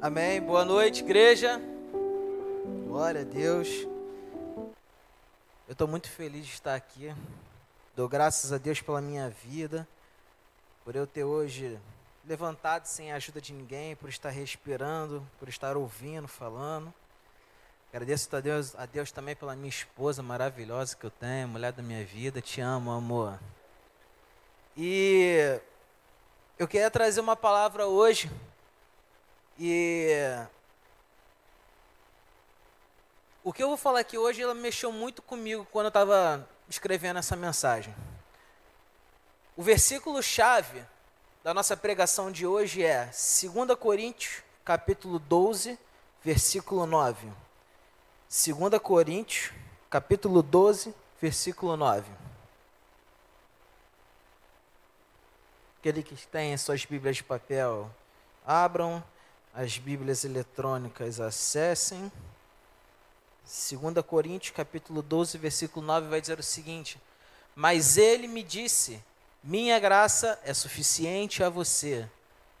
[0.00, 0.40] Amém.
[0.40, 1.60] Boa noite, igreja.
[2.86, 3.68] Glória a Deus.
[5.66, 7.12] Eu estou muito feliz de estar aqui.
[7.96, 9.88] Dou graças a Deus pela minha vida,
[10.84, 11.76] por eu ter hoje
[12.24, 16.94] levantado sem a ajuda de ninguém, por estar respirando, por estar ouvindo, falando.
[17.92, 21.82] Agradeço a Deus, a Deus também pela minha esposa maravilhosa que eu tenho, mulher da
[21.82, 22.40] minha vida.
[22.40, 23.36] Te amo, amor.
[24.76, 25.60] E
[26.56, 28.30] eu queria trazer uma palavra hoje.
[29.58, 30.46] E
[33.42, 37.18] o que eu vou falar aqui hoje, ela mexeu muito comigo quando eu estava escrevendo
[37.18, 37.92] essa mensagem.
[39.56, 40.84] O versículo chave
[41.42, 45.76] da nossa pregação de hoje é 2 Coríntios, capítulo 12,
[46.22, 47.32] versículo 9.
[48.28, 49.52] 2 Coríntios,
[49.90, 52.08] capítulo 12, versículo 9.
[55.80, 57.90] Aquele que tem suas Bíblias de papel,
[58.46, 59.02] abram
[59.58, 62.12] as Bíblias eletrônicas, acessem.
[63.44, 66.96] 2 Coríntios, capítulo 12, versículo 9, vai dizer o seguinte:
[67.56, 69.02] Mas ele me disse:
[69.42, 72.08] Minha graça é suficiente a você,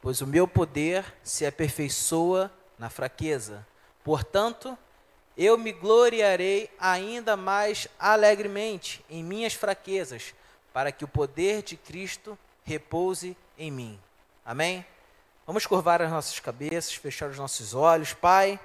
[0.02, 3.64] pois o meu poder se aperfeiçoa na fraqueza.
[4.02, 4.76] Portanto,
[5.36, 10.34] eu me gloriarei ainda mais alegremente em minhas fraquezas,
[10.72, 14.00] para que o poder de Cristo repouse em mim.
[14.44, 14.84] Amém?
[15.48, 18.12] Vamos curvar as nossas cabeças, fechar os nossos olhos.
[18.12, 18.60] Pai,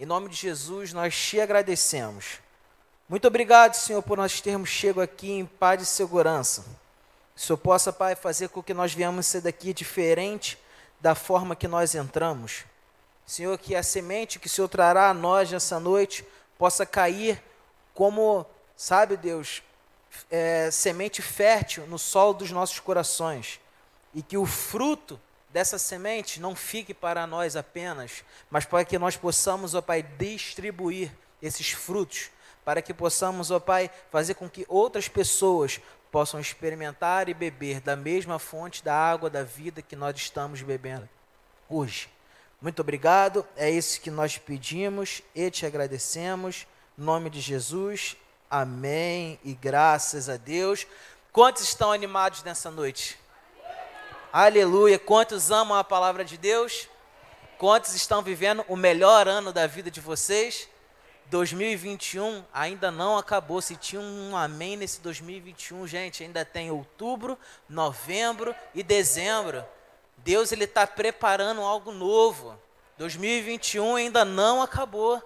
[0.00, 2.38] em nome de Jesus, nós te agradecemos.
[3.06, 6.62] Muito obrigado, Senhor, por nós termos chego aqui em paz e segurança.
[7.34, 10.58] Que o Senhor possa, Pai, fazer com que nós viemos ser daqui diferente
[11.02, 12.64] da forma que nós entramos.
[13.26, 16.24] Senhor, que a semente que o Senhor trará a nós nessa noite
[16.56, 17.42] possa cair
[17.92, 19.62] como, sabe, Deus,
[20.30, 23.60] é, semente fértil no solo dos nossos corações.
[24.14, 25.20] E que o fruto
[25.52, 31.12] dessa semente não fique para nós apenas, mas para que nós possamos, ó Pai, distribuir
[31.42, 32.30] esses frutos,
[32.64, 37.94] para que possamos, ó Pai, fazer com que outras pessoas possam experimentar e beber da
[37.94, 41.08] mesma fonte da água da vida que nós estamos bebendo
[41.68, 42.08] hoje.
[42.60, 46.66] Muito obrigado, é isso que nós pedimos e te agradecemos.
[46.98, 48.16] Em nome de Jesus,
[48.50, 50.86] amém e graças a Deus.
[51.32, 53.21] Quantos estão animados nessa noite?
[54.32, 54.98] Aleluia.
[54.98, 56.88] Quantos amam a palavra de Deus?
[57.58, 60.70] Quantos estão vivendo o melhor ano da vida de vocês?
[61.26, 63.60] 2021 ainda não acabou.
[63.60, 67.38] Se tinha um amém nesse 2021, gente, ainda tem outubro,
[67.68, 69.62] novembro e dezembro.
[70.16, 72.58] Deus ele está preparando algo novo.
[72.96, 75.22] 2021 ainda não acabou.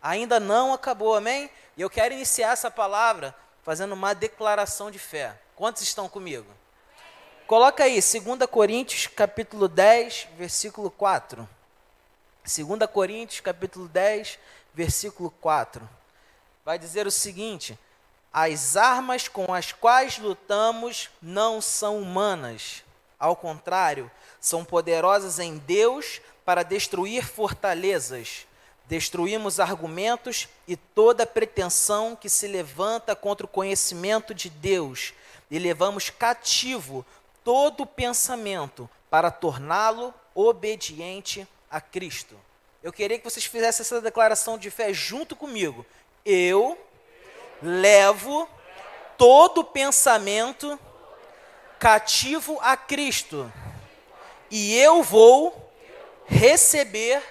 [0.00, 1.50] Ainda não acabou, amém?
[1.76, 5.38] E eu quero iniciar essa palavra fazendo uma declaração de fé.
[5.54, 6.46] Quantos estão comigo?
[7.46, 11.48] Coloca aí, 2 Coríntios, capítulo 10, versículo 4.
[12.44, 14.36] 2 Coríntios, capítulo 10,
[14.74, 15.88] versículo 4.
[16.64, 17.78] Vai dizer o seguinte:
[18.32, 22.82] As armas com as quais lutamos não são humanas.
[23.16, 28.44] Ao contrário, são poderosas em Deus para destruir fortalezas.
[28.86, 35.14] Destruímos argumentos e toda pretensão que se levanta contra o conhecimento de Deus
[35.48, 37.06] e levamos cativo
[37.46, 42.36] todo pensamento para torná-lo obediente a Cristo.
[42.82, 45.86] Eu queria que vocês fizessem essa declaração de fé junto comigo.
[46.24, 46.76] Eu
[47.62, 48.48] levo
[49.16, 50.76] todo pensamento
[51.78, 53.52] cativo a Cristo,
[54.50, 55.72] e eu vou
[56.26, 57.22] receber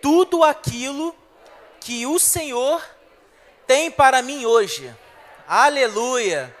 [0.00, 1.12] tudo aquilo
[1.80, 2.80] que o Senhor
[3.66, 4.94] tem para mim hoje.
[5.48, 6.59] Aleluia!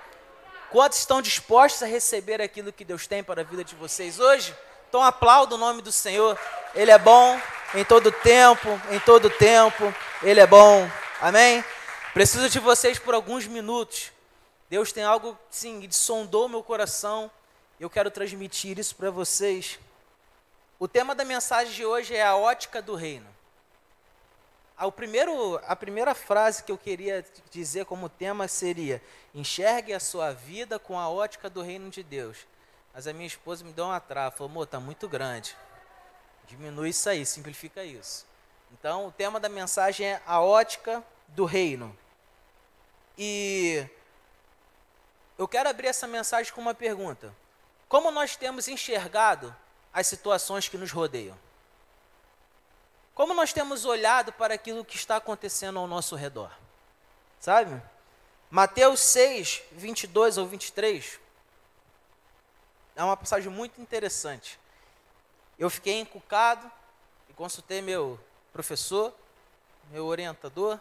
[0.70, 4.54] Quantos estão dispostos a receber aquilo que Deus tem para a vida de vocês hoje?
[4.88, 6.38] Então aplauda o nome do Senhor.
[6.74, 7.40] Ele é bom
[7.74, 9.92] em todo tempo, em todo tempo.
[10.22, 10.88] Ele é bom.
[11.20, 11.64] Amém?
[12.14, 14.12] Preciso de vocês por alguns minutos.
[14.68, 17.28] Deus tem algo, sim, que sondou meu coração.
[17.80, 19.76] Eu quero transmitir isso para vocês.
[20.78, 23.26] O tema da mensagem de hoje é a ótica do reino.
[24.80, 29.02] O primeiro, a primeira frase que eu queria dizer como tema seria:
[29.34, 32.46] enxergue a sua vida com a ótica do reino de Deus.
[32.94, 35.54] Mas a minha esposa me deu uma trava, falou: amor, está muito grande.
[36.46, 38.26] Diminui isso aí, simplifica isso.
[38.72, 41.96] Então, o tema da mensagem é a ótica do reino.
[43.18, 43.86] E
[45.36, 47.34] eu quero abrir essa mensagem com uma pergunta:
[47.86, 49.54] Como nós temos enxergado
[49.92, 51.36] as situações que nos rodeiam?
[53.14, 56.50] Como nós temos olhado para aquilo que está acontecendo ao nosso redor?
[57.38, 57.80] Sabe?
[58.50, 61.20] Mateus 6, 22 ou 23
[62.96, 64.58] é uma passagem muito interessante.
[65.58, 66.70] Eu fiquei encucado
[67.28, 68.18] e consultei meu
[68.52, 69.14] professor,
[69.90, 70.78] meu orientador,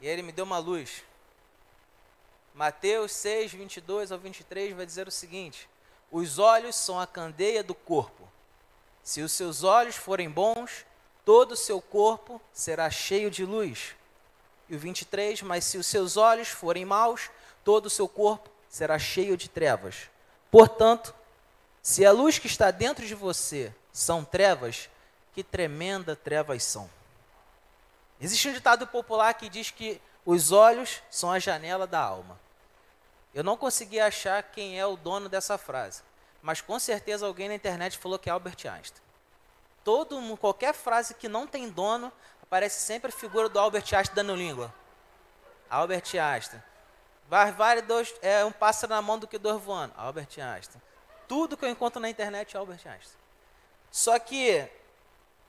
[0.00, 1.04] e ele me deu uma luz.
[2.54, 5.68] Mateus 6, 22 ao 23 vai dizer o seguinte:
[6.10, 8.28] Os olhos são a candeia do corpo.
[9.02, 10.84] Se os seus olhos forem bons,
[11.28, 13.94] todo o seu corpo será cheio de luz.
[14.66, 17.28] E o 23, mas se os seus olhos forem maus,
[17.62, 20.08] todo o seu corpo será cheio de trevas.
[20.50, 21.14] Portanto,
[21.82, 24.88] se a luz que está dentro de você são trevas,
[25.34, 26.88] que tremenda trevas são.
[28.18, 32.40] Existe um ditado popular que diz que os olhos são a janela da alma.
[33.34, 36.00] Eu não consegui achar quem é o dono dessa frase,
[36.40, 39.07] mas com certeza alguém na internet falou que é Albert Einstein.
[39.88, 42.12] Todo, qualquer frase que não tem dono,
[42.42, 44.74] aparece sempre a figura do Albert Einstein dando língua.
[45.70, 46.62] Albert Einstein.
[47.26, 49.94] Vale dois, é um pássaro na mão do que dois voando.
[49.96, 50.82] Albert Einstein.
[51.26, 53.16] Tudo que eu encontro na internet é Albert Einstein.
[53.90, 54.68] Só que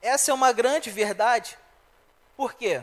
[0.01, 1.57] essa é uma grande verdade.
[2.37, 2.81] Por quê?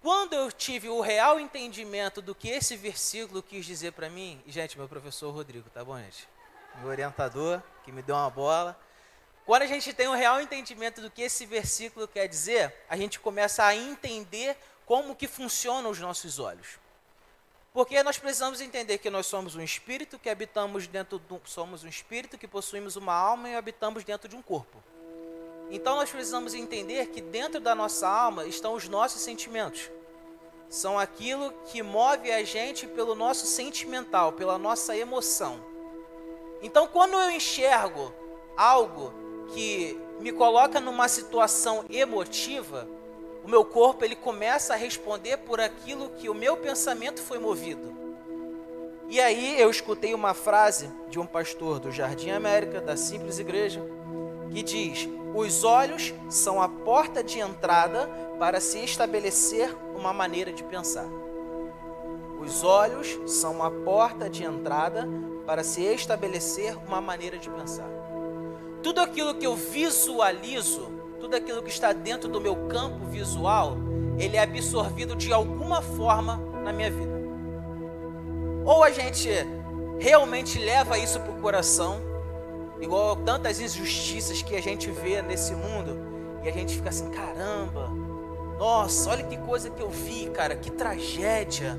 [0.00, 4.50] Quando eu tive o real entendimento do que esse versículo quis dizer para mim, e
[4.50, 6.26] gente, meu professor Rodrigo, tá bom, gente?
[6.76, 8.80] Meu orientador, que me deu uma bola.
[9.46, 13.20] Quando a gente tem o real entendimento do que esse versículo quer dizer, a gente
[13.20, 14.56] começa a entender
[14.86, 16.78] como que funcionam os nossos olhos.
[17.72, 21.88] Porque nós precisamos entender que nós somos um espírito que habitamos dentro do, somos um
[21.88, 24.82] espírito que possuímos uma alma e habitamos dentro de um corpo.
[25.70, 29.90] Então nós precisamos entender que dentro da nossa alma estão os nossos sentimentos.
[30.70, 35.60] São aquilo que move a gente pelo nosso sentimental, pela nossa emoção.
[36.62, 38.14] Então quando eu enxergo
[38.56, 42.88] algo que me coloca numa situação emotiva,
[43.44, 47.92] o meu corpo ele começa a responder por aquilo que o meu pensamento foi movido.
[49.08, 53.82] E aí eu escutei uma frase de um pastor do Jardim América, da Simples Igreja,
[54.50, 58.08] que diz: os olhos são a porta de entrada
[58.38, 61.06] para se estabelecer uma maneira de pensar.
[62.40, 65.08] Os olhos são a porta de entrada
[65.46, 68.03] para se estabelecer uma maneira de pensar.
[68.84, 73.78] Tudo aquilo que eu visualizo, tudo aquilo que está dentro do meu campo visual,
[74.18, 77.14] ele é absorvido de alguma forma na minha vida.
[78.64, 79.30] Ou a gente
[79.98, 82.00] realmente leva isso para o coração
[82.80, 85.98] igual tantas injustiças que a gente vê nesse mundo,
[86.42, 87.90] e a gente fica assim, caramba,
[88.58, 91.78] nossa, olha que coisa que eu vi, cara, que tragédia.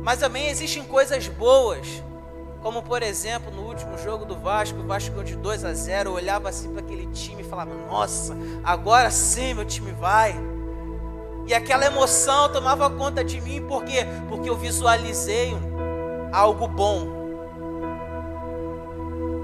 [0.00, 2.02] Mas também existem coisas boas,
[2.64, 6.14] como por exemplo, no último jogo do Vasco, o Vasco de 2 a 0, eu
[6.14, 8.34] olhava assim para aquele time e falava: "Nossa,
[8.64, 10.34] agora sim meu time vai".
[11.46, 14.06] E aquela emoção tomava conta de mim, por quê?
[14.30, 15.54] Porque eu visualizei
[16.32, 17.06] algo bom.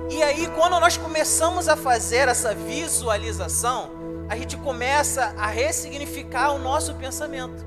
[0.08, 3.90] E aí, quando nós começamos a fazer essa visualização,
[4.30, 7.66] a gente começa a ressignificar o nosso pensamento.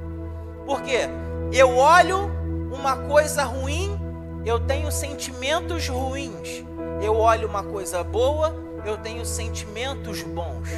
[0.65, 1.07] Porque
[1.51, 2.31] eu olho
[2.71, 4.02] uma coisa ruim,
[4.45, 6.63] eu tenho sentimentos ruins.
[7.01, 8.55] Eu olho uma coisa boa,
[8.85, 10.69] eu tenho sentimentos bons.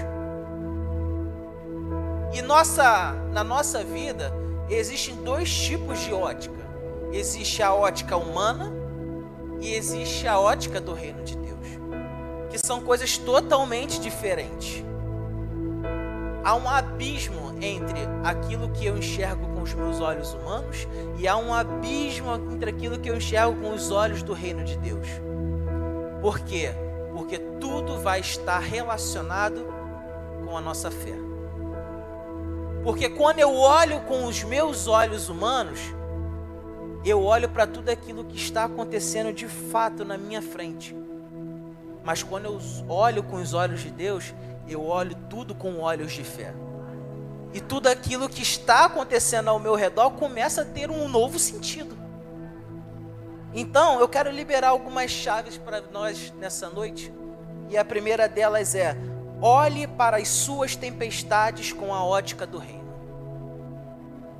[2.33, 4.33] E nossa, na nossa vida
[4.69, 6.65] existem dois tipos de ótica.
[7.11, 8.71] Existe a ótica humana
[9.61, 11.45] e existe a ótica do reino de Deus
[12.55, 14.81] que são coisas totalmente diferentes.
[16.41, 21.53] Há um abismo entre aquilo que eu enxergo os meus olhos humanos e há um
[21.53, 25.07] abismo entre aquilo que eu enxergo com os olhos do reino de Deus.
[26.21, 26.69] Por quê?
[27.11, 29.65] Porque tudo vai estar relacionado
[30.45, 31.15] com a nossa fé.
[32.83, 35.79] Porque quando eu olho com os meus olhos humanos,
[37.03, 40.95] eu olho para tudo aquilo que está acontecendo de fato na minha frente.
[42.03, 44.35] Mas quando eu olho com os olhos de Deus,
[44.67, 46.53] eu olho tudo com olhos de fé.
[47.55, 51.97] E tudo aquilo que está acontecendo ao meu redor começa a ter um novo sentido.
[53.53, 57.13] Então, eu quero liberar algumas chaves para nós nessa noite.
[57.69, 58.97] E a primeira delas é:
[59.41, 62.93] olhe para as suas tempestades com a ótica do reino.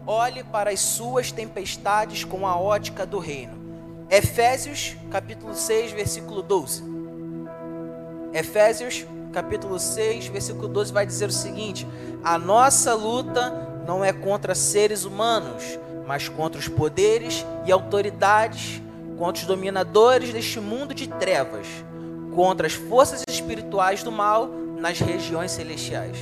[0.05, 3.57] Olhe para as suas tempestades com a ótica do reino.
[4.09, 6.83] Efésios, capítulo 6, versículo 12.
[8.33, 9.05] Efésios
[9.35, 11.85] capítulo 6, versículo 12 vai dizer o seguinte:
[12.23, 15.77] A nossa luta não é contra seres humanos,
[16.07, 18.81] mas contra os poderes e autoridades,
[19.17, 21.67] contra os dominadores deste mundo de trevas,
[22.33, 24.47] contra as forças espirituais do mal
[24.79, 26.17] nas regiões celestiais.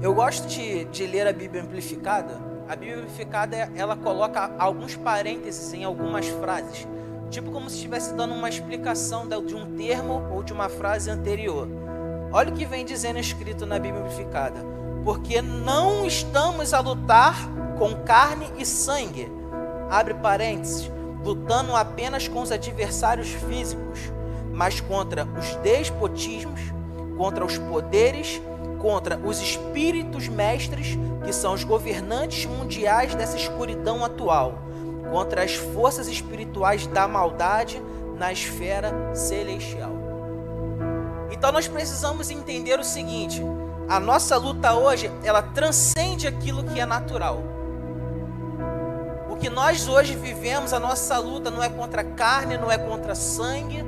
[0.00, 2.38] Eu gosto de, de ler a Bíblia amplificada.
[2.68, 6.86] A Bíblia amplificada ela coloca alguns parênteses em algumas frases
[7.30, 11.68] Tipo como se estivesse dando uma explicação de um termo ou de uma frase anterior.
[12.36, 14.60] Olha o que vem dizendo escrito na Bíblia Unificada.
[15.02, 17.34] Porque não estamos a lutar
[17.78, 19.32] com carne e sangue.
[19.88, 20.92] Abre parênteses.
[21.24, 24.12] Lutando apenas com os adversários físicos,
[24.52, 26.60] mas contra os despotismos,
[27.16, 28.38] contra os poderes,
[28.82, 30.88] contra os espíritos mestres,
[31.24, 34.58] que são os governantes mundiais dessa escuridão atual,
[35.10, 37.80] contra as forças espirituais da maldade
[38.18, 39.95] na esfera celestial.
[41.30, 43.42] Então nós precisamos entender o seguinte:
[43.88, 47.42] a nossa luta hoje, ela transcende aquilo que é natural.
[49.30, 53.14] O que nós hoje vivemos, a nossa luta não é contra carne, não é contra
[53.14, 53.84] sangue,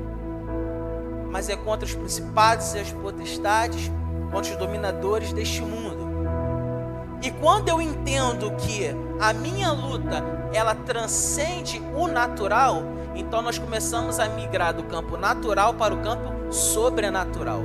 [1.31, 3.91] mas é contra os principados e as potestades,
[4.31, 6.07] contra os dominadores deste mundo.
[7.23, 12.83] E quando eu entendo que a minha luta, ela transcende o natural,
[13.15, 17.63] então nós começamos a migrar do campo natural para o campo sobrenatural.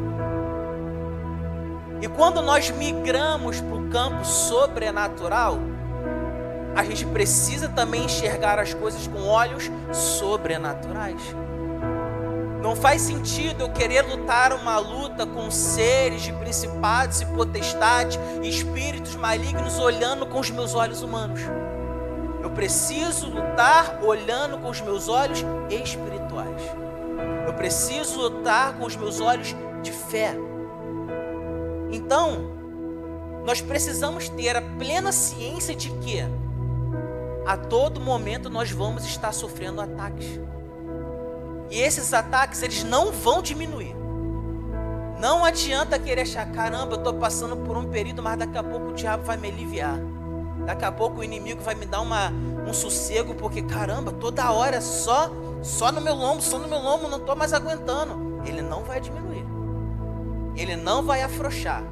[2.02, 5.58] E quando nós migramos para o campo sobrenatural,
[6.76, 11.22] a gente precisa também enxergar as coisas com olhos sobrenaturais.
[12.62, 19.16] Não faz sentido eu querer lutar uma luta com seres de principados e potestades, espíritos
[19.16, 21.42] malignos olhando com os meus olhos humanos.
[22.42, 26.62] Eu preciso lutar olhando com os meus olhos espirituais.
[27.54, 30.36] Eu preciso lutar com os meus olhos de fé.
[31.92, 32.52] Então,
[33.46, 36.18] nós precisamos ter a plena ciência de que
[37.46, 40.40] a todo momento nós vamos estar sofrendo ataques.
[41.70, 43.96] E esses ataques, eles não vão diminuir.
[45.20, 48.88] Não adianta querer achar, caramba, eu estou passando por um período, mas daqui a pouco
[48.88, 50.00] o diabo vai me aliviar.
[50.66, 52.32] Daqui a pouco o inimigo vai me dar uma,
[52.68, 55.30] um sossego, porque caramba, toda hora só,
[55.62, 58.42] só no meu lombo, só no meu lombo, não estou mais aguentando.
[58.46, 59.46] Ele não vai diminuir.
[60.56, 61.84] Ele não vai afrouxar.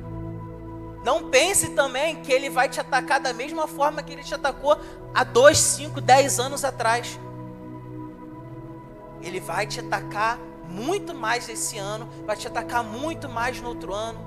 [1.04, 4.78] Não pense também que ele vai te atacar da mesma forma que ele te atacou
[5.14, 7.20] há 2, 5, 10 anos atrás
[9.24, 13.94] ele vai te atacar muito mais esse ano, vai te atacar muito mais no outro
[13.94, 14.20] ano.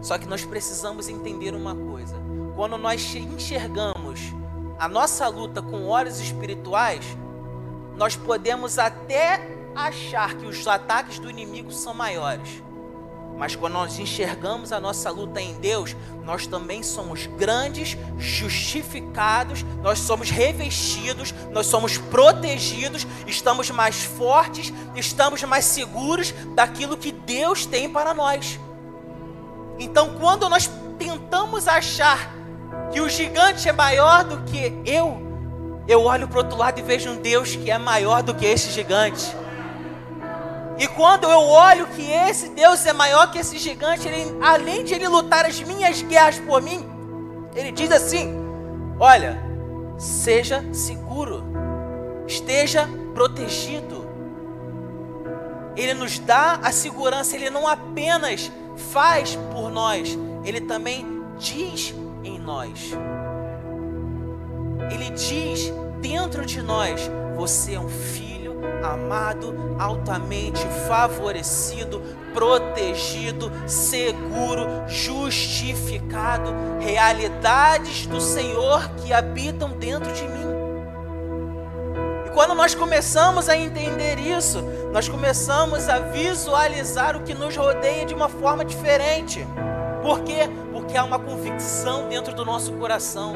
[0.00, 2.16] Só que nós precisamos entender uma coisa:
[2.60, 4.20] quando nós enxergamos
[4.78, 7.02] a nossa luta com olhos espirituais,
[7.96, 9.40] nós podemos até
[9.74, 12.62] achar que os ataques do inimigo são maiores.
[13.38, 19.98] Mas quando nós enxergamos a nossa luta em Deus, nós também somos grandes, justificados, nós
[19.98, 27.88] somos revestidos, nós somos protegidos, estamos mais fortes, estamos mais seguros daquilo que Deus tem
[27.88, 28.60] para nós.
[29.78, 32.38] Então, quando nós tentamos achar
[32.92, 35.20] que o gigante é maior do que eu,
[35.86, 38.46] eu olho para o outro lado e vejo um Deus que é maior do que
[38.46, 39.36] esse gigante.
[40.78, 44.94] E quando eu olho que esse Deus é maior que esse gigante, ele, além de
[44.94, 46.88] ele lutar as minhas guerras por mim,
[47.54, 48.34] ele diz assim:
[48.98, 49.38] Olha,
[49.98, 51.44] seja seguro,
[52.26, 54.08] esteja protegido.
[55.76, 58.50] Ele nos dá a segurança, ele não apenas
[58.90, 61.06] faz por nós, ele também
[61.38, 61.94] diz
[62.24, 62.92] em nós.
[64.90, 68.40] Ele diz dentro de nós: Você é um filho
[68.82, 80.40] amado, altamente favorecido, protegido, seguro, justificado, realidades do Senhor que habitam dentro de mim.
[82.26, 84.62] E quando nós começamos a entender isso,
[84.92, 89.46] nós começamos a visualizar o que nos rodeia de uma forma diferente.
[90.02, 90.48] Por quê?
[90.90, 93.34] Porque há uma convicção dentro do nosso coração.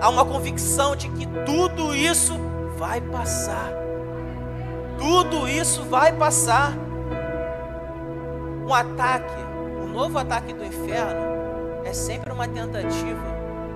[0.00, 2.34] Há uma convicção de que tudo isso
[2.78, 3.86] vai passar
[4.98, 6.72] tudo isso vai passar.
[8.66, 9.34] Um ataque,
[9.82, 13.22] um novo ataque do inferno é sempre uma tentativa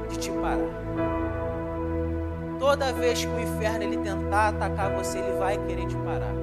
[0.09, 0.81] de te parar.
[2.59, 6.40] Toda vez que o inferno ele tentar atacar você, ele vai querer te parar.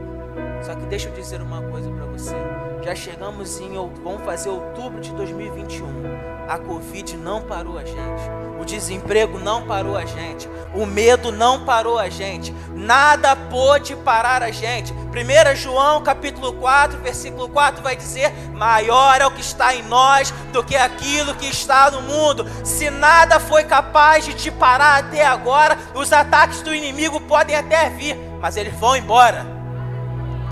[0.64, 2.36] Só que deixa eu dizer uma coisa para você.
[2.84, 3.74] Já chegamos em
[4.04, 6.48] vamos fazer outubro de 2021.
[6.48, 8.24] A Covid não parou a gente.
[8.60, 10.50] O desemprego não parou a gente.
[10.74, 12.54] O medo não parou a gente.
[12.74, 14.94] Nada pôde parar a gente.
[14.94, 20.32] 1 João capítulo 4, versículo 4 vai dizer: Maior é o que está em nós
[20.54, 22.46] do que aquilo que está no mundo.
[22.64, 27.90] Se nada foi capaz de te parar até agora, os ataques do inimigo podem até
[27.90, 29.57] vir, mas eles vão embora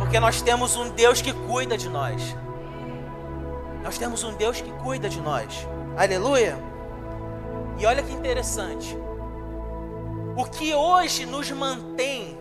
[0.06, 2.22] porque nós temos um Deus que cuida de nós.
[3.84, 5.68] Nós temos um Deus que cuida de nós.
[5.98, 6.56] Aleluia.
[7.80, 8.96] E olha que interessante.
[10.38, 12.38] O que hoje nos mantém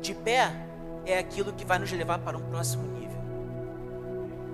[0.00, 0.52] de pé
[1.04, 3.20] é aquilo que vai nos levar para um próximo nível.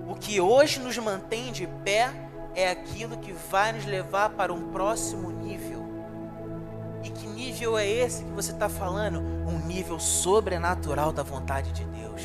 [0.09, 2.14] O que hoje nos mantém de pé
[2.54, 5.69] é aquilo que vai nos levar para um próximo nível.
[7.02, 9.21] E que nível é esse que você está falando?
[9.21, 12.23] Um nível sobrenatural da vontade de Deus.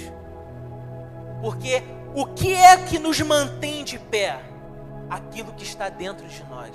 [1.42, 4.42] Porque o que é que nos mantém de pé?
[5.10, 6.72] Aquilo que está dentro de nós.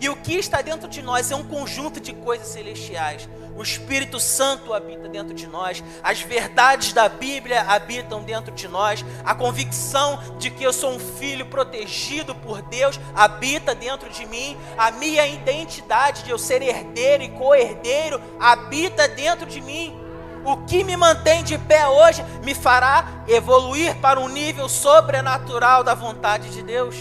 [0.00, 3.28] E o que está dentro de nós é um conjunto de coisas celestiais.
[3.56, 9.04] O Espírito Santo habita dentro de nós, as verdades da Bíblia habitam dentro de nós,
[9.24, 14.56] a convicção de que eu sou um filho protegido por Deus habita dentro de mim,
[14.76, 19.98] a minha identidade de eu ser herdeiro e co-herdeiro habita dentro de mim.
[20.44, 25.94] O que me mantém de pé hoje me fará evoluir para um nível sobrenatural da
[25.94, 26.94] vontade de Deus.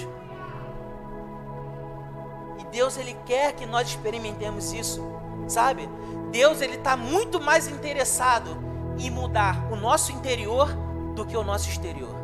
[2.78, 5.04] Deus ele quer que nós experimentemos isso,
[5.48, 5.90] sabe?
[6.30, 8.56] Deus ele está muito mais interessado
[9.00, 10.70] em mudar o nosso interior
[11.16, 12.16] do que o nosso exterior.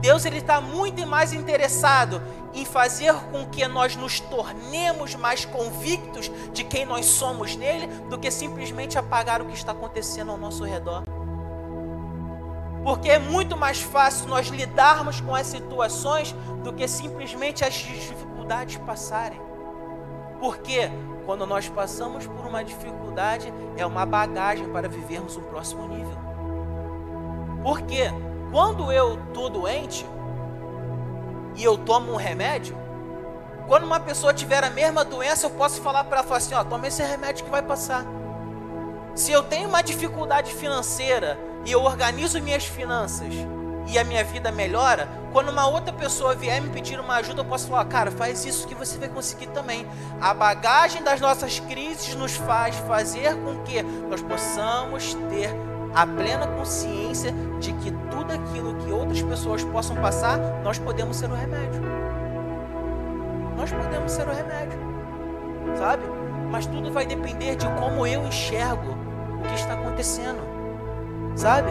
[0.00, 2.22] Deus ele está muito mais interessado
[2.54, 8.18] em fazer com que nós nos tornemos mais convictos de quem nós somos nele do
[8.18, 11.02] que simplesmente apagar o que está acontecendo ao nosso redor.
[12.86, 16.30] Porque é muito mais fácil nós lidarmos com as situações
[16.62, 19.40] do que simplesmente as dificuldades passarem.
[20.38, 20.88] Porque
[21.24, 26.16] quando nós passamos por uma dificuldade, é uma bagagem para vivermos um próximo nível.
[27.60, 28.04] Porque
[28.52, 30.06] quando eu estou doente
[31.56, 32.78] e eu tomo um remédio,
[33.66, 36.86] quando uma pessoa tiver a mesma doença, eu posso falar para ela assim: ó, toma
[36.86, 38.04] esse remédio que vai passar.
[39.12, 43.34] Se eu tenho uma dificuldade financeira e eu organizo minhas finanças
[43.88, 47.44] e a minha vida melhora, quando uma outra pessoa vier me pedir uma ajuda, eu
[47.44, 49.86] posso falar, cara, faz isso que você vai conseguir também.
[50.20, 55.50] A bagagem das nossas crises nos faz fazer com que nós possamos ter
[55.94, 61.30] a plena consciência de que tudo aquilo que outras pessoas possam passar, nós podemos ser
[61.30, 61.82] o remédio.
[63.56, 64.78] Nós podemos ser o remédio,
[65.76, 66.04] sabe?
[66.50, 68.96] Mas tudo vai depender de como eu enxergo
[69.38, 70.55] o que está acontecendo,
[71.36, 71.70] sabe?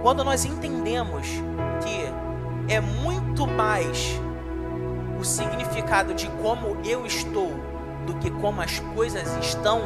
[0.00, 1.28] Quando nós entendemos
[1.82, 4.18] que é muito mais
[5.20, 7.52] o significado de como eu estou
[8.06, 9.82] do que como as coisas estão,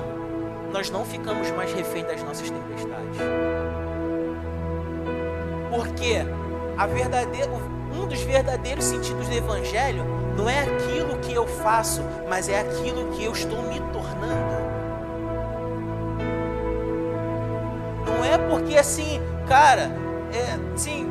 [0.73, 3.19] nós não ficamos mais refém das nossas tempestades.
[5.71, 6.27] Porque
[6.77, 6.87] a
[7.97, 10.05] um dos verdadeiros sentidos do Evangelho
[10.37, 14.68] não é aquilo que eu faço, mas é aquilo que eu estou me tornando.
[18.19, 19.93] Não é porque assim, cara,
[20.33, 21.07] é, sim,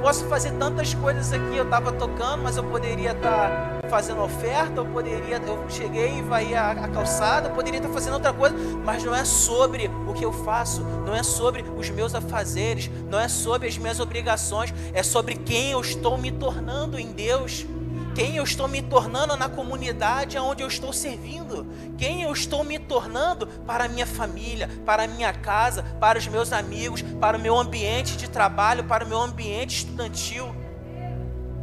[0.00, 1.58] posso fazer tantas coisas aqui.
[1.58, 6.22] Eu estava tocando, mas eu poderia estar tá fazendo oferta, eu poderia, eu cheguei e
[6.22, 9.90] vai a, a calçada, eu poderia estar tá fazendo outra coisa, mas não é sobre
[10.08, 14.00] o que eu faço, não é sobre os meus afazeres, não é sobre as minhas
[14.00, 17.66] obrigações, é sobre quem eu estou me tornando em Deus
[18.14, 21.66] quem eu estou me tornando na comunidade onde eu estou servindo,
[21.98, 26.28] quem eu estou me tornando para a minha família, para a minha casa, para os
[26.28, 30.54] meus amigos, para o meu ambiente de trabalho, para o meu ambiente estudantil.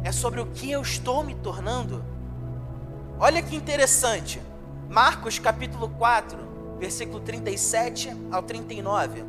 [0.04, 2.04] É sobre o que eu estou me tornando.
[3.18, 4.40] Olha que interessante.
[4.90, 6.38] Marcos capítulo 4,
[6.78, 9.24] versículo 37 ao 39.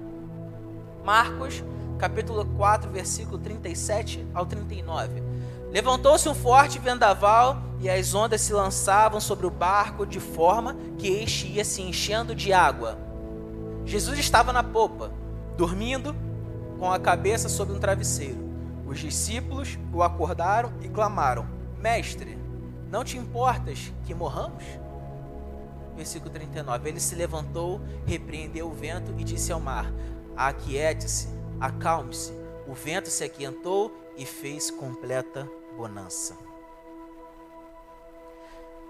[1.06, 1.64] Marcos
[1.98, 5.33] capítulo 4, versículo 37 ao 39.
[5.74, 11.08] Levantou-se um forte vendaval e as ondas se lançavam sobre o barco de forma que
[11.08, 12.96] este ia se enchendo de água.
[13.84, 15.12] Jesus estava na popa,
[15.58, 16.16] dormindo
[16.78, 18.38] com a cabeça sobre um travesseiro.
[18.86, 21.48] Os discípulos o acordaram e clamaram:
[21.80, 22.38] Mestre,
[22.92, 24.64] não te importas que morramos?
[25.96, 26.88] Versículo 39.
[26.88, 29.92] Ele se levantou, repreendeu o vento e disse ao mar:
[30.38, 32.32] Aquiete-se, acalme-se.
[32.68, 36.38] O vento se aquietou e fez completa bonança.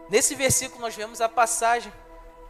[0.09, 1.91] Nesse versículo nós vemos a passagem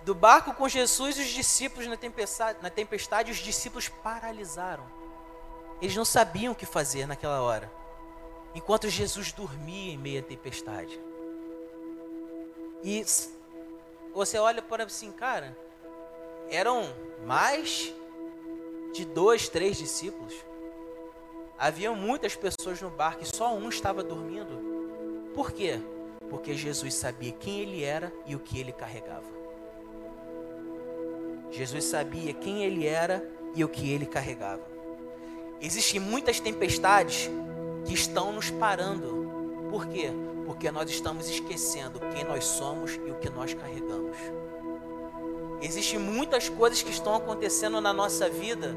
[0.04, 4.86] do barco com Jesus e os discípulos na tempestade, na tempestade os discípulos paralisaram.
[5.82, 7.72] Eles não sabiam o que fazer naquela hora.
[8.56, 11.00] Enquanto Jesus dormia em meio à tempestade.
[12.84, 13.04] E
[14.14, 15.58] você olha para assim, cara,
[16.50, 16.94] eram
[17.26, 17.94] mais
[18.94, 20.34] de dois, três discípulos.
[21.58, 25.32] Haviam muitas pessoas no barco e só um estava dormindo.
[25.34, 25.80] Por quê?
[26.30, 29.32] Porque Jesus sabia quem ele era e o que ele carregava.
[31.52, 33.24] Jesus sabia quem ele era
[33.56, 34.64] e o que ele carregava.
[35.62, 37.30] Existem muitas tempestades
[37.86, 39.68] que estão nos parando.
[39.70, 40.12] Por quê?
[40.46, 44.18] Porque nós estamos esquecendo quem nós somos e o que nós carregamos.
[45.62, 48.76] Existem muitas coisas que estão acontecendo na nossa vida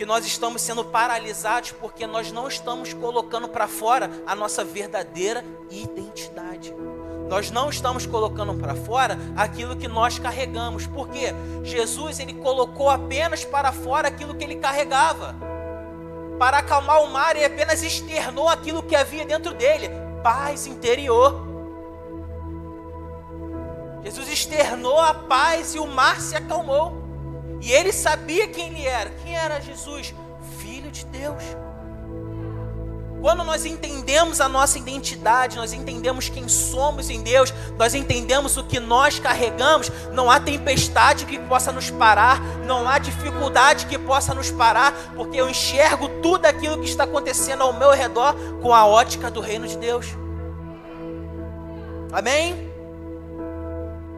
[0.00, 5.44] que nós estamos sendo paralisados porque nós não estamos colocando para fora a nossa verdadeira
[5.68, 6.74] identidade.
[7.28, 10.86] Nós não estamos colocando para fora aquilo que nós carregamos.
[10.86, 15.36] Porque Jesus ele colocou apenas para fora aquilo que ele carregava.
[16.38, 19.90] Para acalmar o mar, ele apenas externou aquilo que havia dentro dele,
[20.22, 21.46] paz interior.
[24.02, 26.99] Jesus externou a paz e o mar se acalmou.
[27.60, 29.10] E ele sabia quem ele era.
[29.22, 30.14] Quem era Jesus?
[30.58, 31.42] Filho de Deus.
[33.20, 38.64] Quando nós entendemos a nossa identidade, nós entendemos quem somos em Deus, nós entendemos o
[38.64, 44.32] que nós carregamos, não há tempestade que possa nos parar, não há dificuldade que possa
[44.32, 48.86] nos parar, porque eu enxergo tudo aquilo que está acontecendo ao meu redor com a
[48.86, 50.06] ótica do reino de Deus.
[52.10, 52.72] Amém?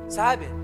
[0.09, 0.62] Sabe?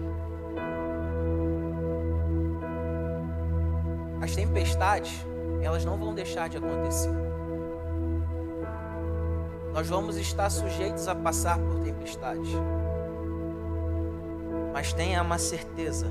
[4.20, 5.24] As tempestades,
[5.62, 7.12] elas não vão deixar de acontecer.
[9.72, 12.50] Nós vamos estar sujeitos a passar por tempestades.
[14.72, 16.06] Mas tenha uma certeza.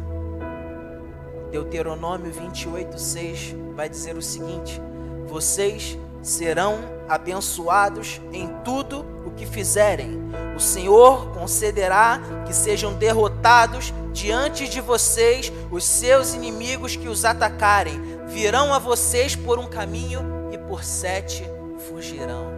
[1.52, 4.82] Deuteronômio 28, 6 vai dizer o seguinte:
[5.26, 10.20] Vocês serão abençoados em tudo o que fizerem.
[10.56, 18.02] O Senhor concederá que sejam derrotados diante de vocês os seus inimigos que os atacarem.
[18.28, 21.46] Virão a vocês por um caminho e por sete
[21.88, 22.52] fugirão.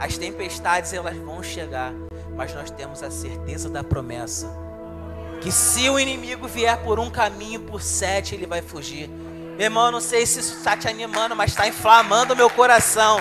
[0.00, 1.92] As tempestades elas vão chegar,
[2.34, 4.48] mas nós temos a certeza da promessa
[5.40, 9.08] que se o inimigo vier por um caminho, por sete ele vai fugir.
[9.58, 13.18] Meu irmão, não sei se isso está te animando, mas está inflamando o meu coração.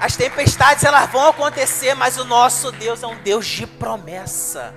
[0.00, 4.74] As tempestades elas vão acontecer, mas o nosso Deus é um Deus de promessa.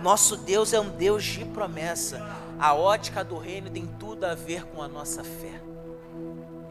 [0.00, 2.24] Nosso Deus é um Deus de promessa.
[2.60, 5.60] A ótica do reino tem tudo a ver com a nossa fé.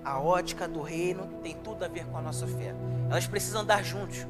[0.01, 2.73] A ótica do reino tem tudo a ver com a nossa fé.
[3.09, 4.25] Elas precisam andar juntos,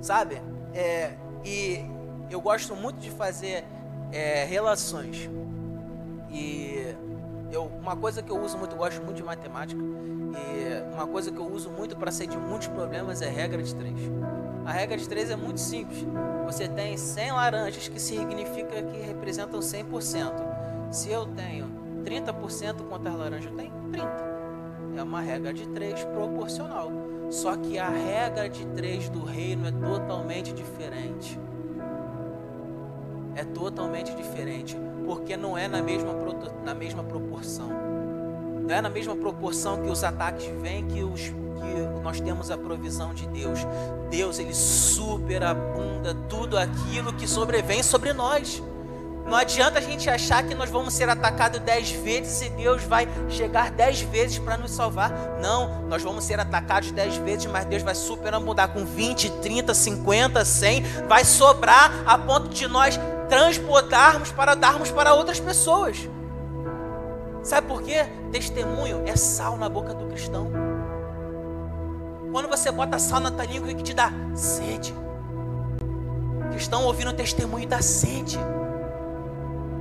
[0.00, 0.40] sabe?
[0.72, 1.84] É, e
[2.30, 3.64] eu gosto muito de fazer
[4.12, 5.28] é, relações.
[6.30, 6.93] E
[7.54, 11.30] eu, uma coisa que eu uso muito, eu gosto muito de matemática, e uma coisa
[11.30, 13.94] que eu uso muito para sair de muitos problemas é a regra de três.
[14.64, 16.04] A regra de três é muito simples.
[16.46, 20.32] Você tem 100 laranjas, que significa que representam 100%.
[20.90, 21.66] Se eu tenho
[22.04, 24.08] 30% contra as laranjas, eu tenho 30.
[24.96, 26.90] É uma regra de três proporcional.
[27.30, 31.38] Só que a regra de três do reino é totalmente diferente.
[33.34, 36.12] É totalmente diferente porque não é na mesma,
[36.64, 37.68] na mesma proporção.
[38.66, 42.56] Não é na mesma proporção que os ataques vêm que, os, que nós temos a
[42.56, 43.60] provisão de Deus.
[44.10, 48.62] Deus, ele superabunda tudo aquilo que sobrevém sobre nós.
[49.26, 53.08] Não adianta a gente achar que nós vamos ser atacados dez vezes e Deus vai
[53.30, 55.10] chegar dez vezes para nos salvar.
[55.40, 60.44] Não, nós vamos ser atacados dez vezes, mas Deus vai superabundar com 20, 30, 50,
[60.44, 60.82] 100.
[61.08, 66.08] Vai sobrar a ponto de nós transportarmos para darmos para outras pessoas.
[67.42, 68.06] Sabe por quê?
[68.32, 70.50] Testemunho é sal na boca do cristão.
[72.32, 74.10] Quando você bota sal na tua língua, o que te dá?
[74.34, 74.94] Sede.
[76.50, 78.38] Cristão ouvindo o testemunho da sede.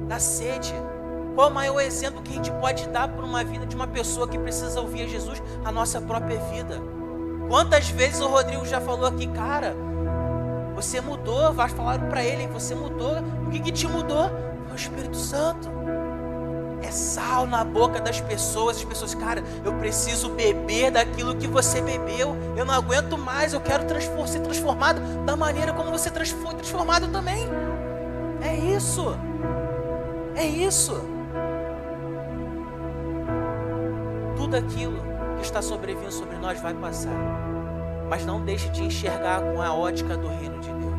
[0.07, 0.73] Da sede.
[1.35, 4.27] Qual o maior exemplo que a gente pode dar para uma vida de uma pessoa
[4.27, 5.41] que precisa ouvir a Jesus?
[5.65, 6.81] A nossa própria vida.
[7.47, 9.75] Quantas vezes o Rodrigo já falou aqui, cara,
[10.73, 13.15] você mudou, vai falar para ele, você mudou.
[13.45, 14.29] O que, que te mudou?
[14.71, 15.69] O Espírito Santo.
[16.81, 18.77] É sal na boca das pessoas.
[18.77, 22.35] As pessoas, cara, eu preciso beber daquilo que você bebeu.
[22.57, 23.83] Eu não aguento mais, eu quero
[24.27, 27.47] ser transformado da maneira como você foi transformado também.
[28.41, 29.17] É isso.
[30.35, 30.93] É isso.
[34.35, 34.97] Tudo aquilo
[35.37, 37.52] que está sobrevindo sobre nós vai passar.
[38.13, 40.93] Mas não deixe de enxergar com a ótica do reino de Deus.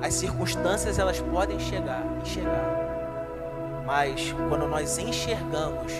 [0.00, 3.84] As circunstâncias elas podem chegar e chegar.
[3.84, 5.92] Mas quando nós enxergamos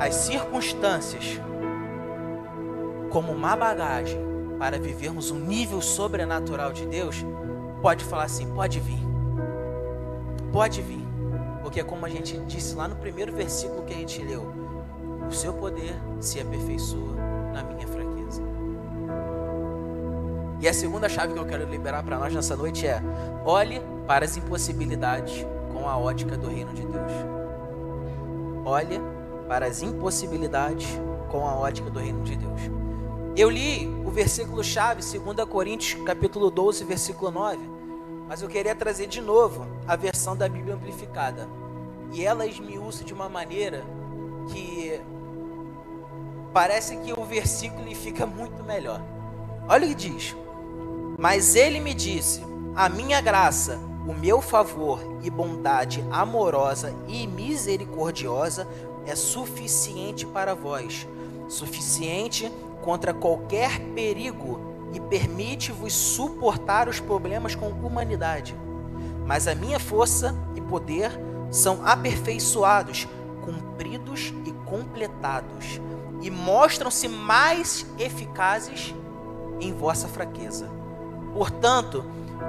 [0.00, 1.38] as circunstâncias
[3.10, 4.18] como uma bagagem
[4.58, 7.22] para vivermos um nível sobrenatural de Deus,
[7.82, 9.06] pode falar assim: pode vir.
[10.50, 11.06] Pode vir.
[11.60, 14.50] Porque, como a gente disse lá no primeiro versículo que a gente leu,
[15.28, 17.14] o seu poder se aperfeiçoa
[17.52, 18.11] na minha fraqueza.
[20.62, 23.02] E a segunda chave que eu quero liberar para nós nessa noite é:
[23.44, 27.12] olhe para as impossibilidades com a ótica do reino de Deus.
[28.64, 29.00] Olhe
[29.48, 30.86] para as impossibilidades
[31.32, 32.60] com a ótica do reino de Deus.
[33.36, 37.58] Eu li o versículo chave, 2 Coríntios, capítulo 12, versículo 9,
[38.28, 41.48] mas eu queria trazer de novo a versão da Bíblia amplificada.
[42.12, 43.82] E ela esmiuça de uma maneira
[44.48, 45.00] que
[46.52, 49.02] parece que o versículo fica muito melhor.
[49.68, 50.36] Olha o que diz:
[51.22, 52.42] Mas ele me disse:
[52.74, 58.66] A minha graça, o meu favor e bondade amorosa e misericordiosa
[59.06, 61.06] é suficiente para vós,
[61.48, 64.58] suficiente contra qualquer perigo
[64.92, 68.56] e permite-vos suportar os problemas com humanidade.
[69.24, 71.12] Mas a minha força e poder
[71.52, 73.06] são aperfeiçoados,
[73.44, 75.80] cumpridos e completados,
[76.20, 78.92] e mostram-se mais eficazes
[79.60, 80.81] em vossa fraqueza.
[81.32, 82.04] Portanto,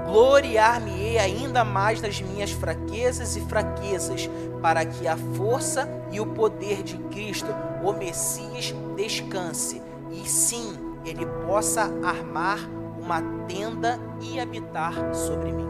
[0.06, 4.30] gloriar-me-ei ainda mais nas minhas fraquezas e fraquezas,
[4.62, 7.48] para que a força e o poder de Cristo,
[7.84, 12.60] o Messias, descanse, e sim, ele possa armar
[13.00, 15.68] uma tenda e habitar sobre mim.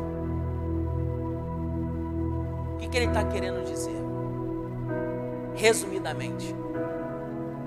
[2.74, 4.04] O que, que ele está querendo dizer?
[5.56, 6.56] Resumidamente,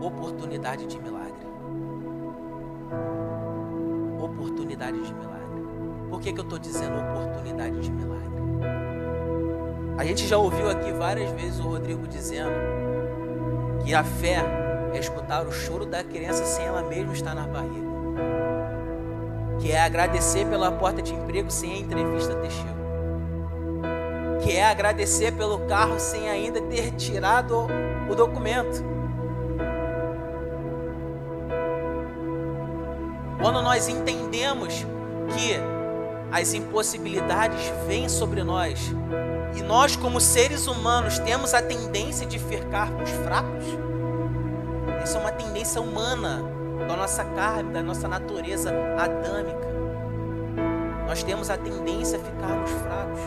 [0.01, 1.47] oportunidade de milagre.
[4.21, 5.36] Oportunidade de milagre.
[6.09, 8.17] Por que, que eu estou dizendo oportunidade de milagre?
[9.99, 12.53] A gente já ouviu aqui várias vezes o Rodrigo dizendo
[13.85, 14.45] que a fé
[14.93, 17.87] é escutar o choro da criança sem ela mesma estar na barriga.
[19.59, 22.77] Que é agradecer pela porta de emprego sem a entrevista ter chego.
[24.43, 27.67] Que é agradecer pelo carro sem ainda ter tirado
[28.09, 28.85] o documento.
[33.41, 34.87] Quando nós entendemos
[35.35, 35.76] que
[36.31, 38.93] as impossibilidades vêm sobre nós
[39.57, 43.65] e nós, como seres humanos, temos a tendência de ficarmos fracos,
[45.03, 46.43] isso é uma tendência humana
[46.89, 49.67] da nossa carne, da nossa natureza adâmica.
[51.07, 53.21] Nós temos a tendência a ficarmos fracos,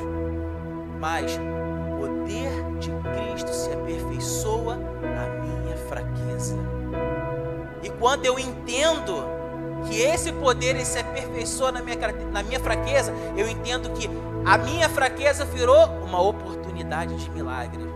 [1.00, 6.58] mas o poder de Cristo se aperfeiçoa na minha fraqueza.
[7.82, 9.39] E quando eu entendo
[9.88, 11.98] que esse poder ele se aperfeiçoa na minha,
[12.32, 14.10] na minha fraqueza, eu entendo que
[14.46, 17.88] a minha fraqueza virou uma oportunidade de milagre.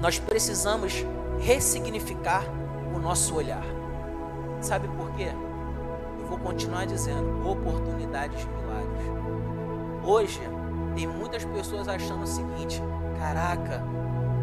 [0.00, 1.04] Nós precisamos
[1.38, 2.44] ressignificar
[2.94, 3.64] o nosso olhar.
[4.60, 5.32] Sabe por quê?
[6.20, 9.06] Eu vou continuar dizendo: oportunidades de milagres.
[10.04, 10.40] Hoje,
[10.94, 12.82] tem muitas pessoas achando o seguinte:
[13.18, 13.82] caraca,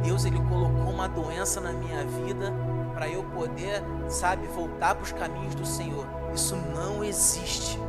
[0.04, 2.54] Deus ele colocou uma doença na minha vida
[2.98, 6.08] para eu poder, sabe, voltar para os caminhos do Senhor.
[6.34, 7.80] Isso não existe.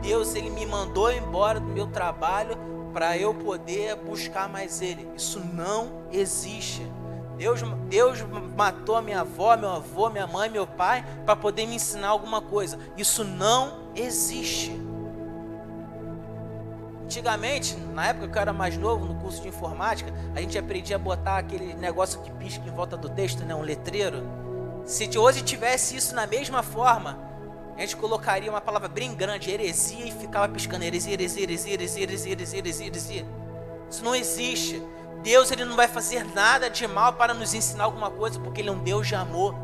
[0.00, 2.56] Deus ele me mandou embora do meu trabalho
[2.92, 5.08] para eu poder buscar mais Ele.
[5.16, 6.86] Isso não existe.
[7.36, 8.20] Deus, Deus
[8.56, 12.78] matou minha avó, meu avô, minha mãe, meu pai para poder me ensinar alguma coisa.
[12.96, 14.70] Isso não existe.
[17.10, 20.94] Antigamente, na época que eu era mais novo, no curso de informática, a gente aprendia
[20.94, 24.22] a botar aquele negócio que pisca em volta do texto, né, um letreiro.
[24.84, 27.18] Se hoje tivesse isso na mesma forma,
[27.76, 32.02] a gente colocaria uma palavra bem grande, heresia, e ficava piscando heresia, heresia, heresia, heresia,
[32.04, 33.26] heresia, heresia, heresia, heresia.
[33.90, 34.80] Isso não existe.
[35.20, 38.68] Deus ele não vai fazer nada de mal para nos ensinar alguma coisa, porque Ele
[38.68, 39.56] é um Deus de amor.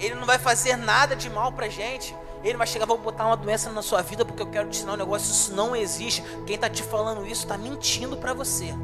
[0.00, 2.12] Ele não vai fazer nada de mal para gente.
[2.42, 4.94] Ele vai chegar, vou botar uma doença na sua vida porque eu quero te ensinar
[4.94, 5.30] um negócio.
[5.30, 6.22] Isso não existe.
[6.46, 8.74] Quem está te falando isso está mentindo para você.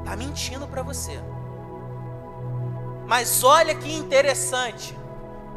[0.00, 1.20] Está mentindo para você.
[3.06, 4.96] Mas olha que interessante.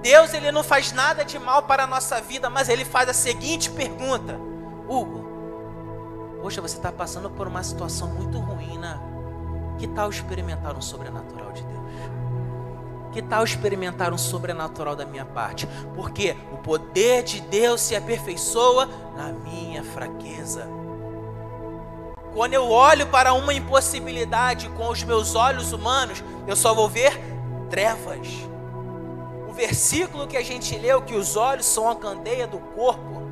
[0.01, 3.13] Deus ele não faz nada de mal para a nossa vida, mas ele faz a
[3.13, 4.39] seguinte pergunta:
[4.87, 8.99] Hugo, poxa, você está passando por uma situação muito ruim, né?
[9.77, 11.76] Que tal experimentar um sobrenatural de Deus?
[13.11, 15.67] Que tal experimentar um sobrenatural da minha parte?
[15.95, 20.67] Porque o poder de Deus se aperfeiçoa na minha fraqueza.
[22.33, 27.19] Quando eu olho para uma impossibilidade com os meus olhos humanos, eu só vou ver
[27.69, 28.27] trevas.
[29.49, 33.23] O versículo que a gente leu, que os olhos são a candeia do corpo,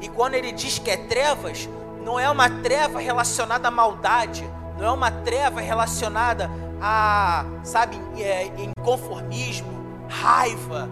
[0.00, 1.68] e quando ele diz que é trevas,
[2.02, 8.46] não é uma treva relacionada à maldade, não é uma treva relacionada a, sabe, é,
[8.46, 9.70] inconformismo,
[10.08, 10.88] raiva.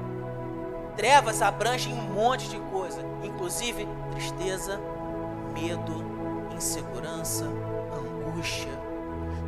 [0.97, 4.81] Trevas abrangem um monte de coisa, inclusive tristeza,
[5.53, 6.05] medo,
[6.55, 7.45] insegurança,
[7.93, 8.73] angústia.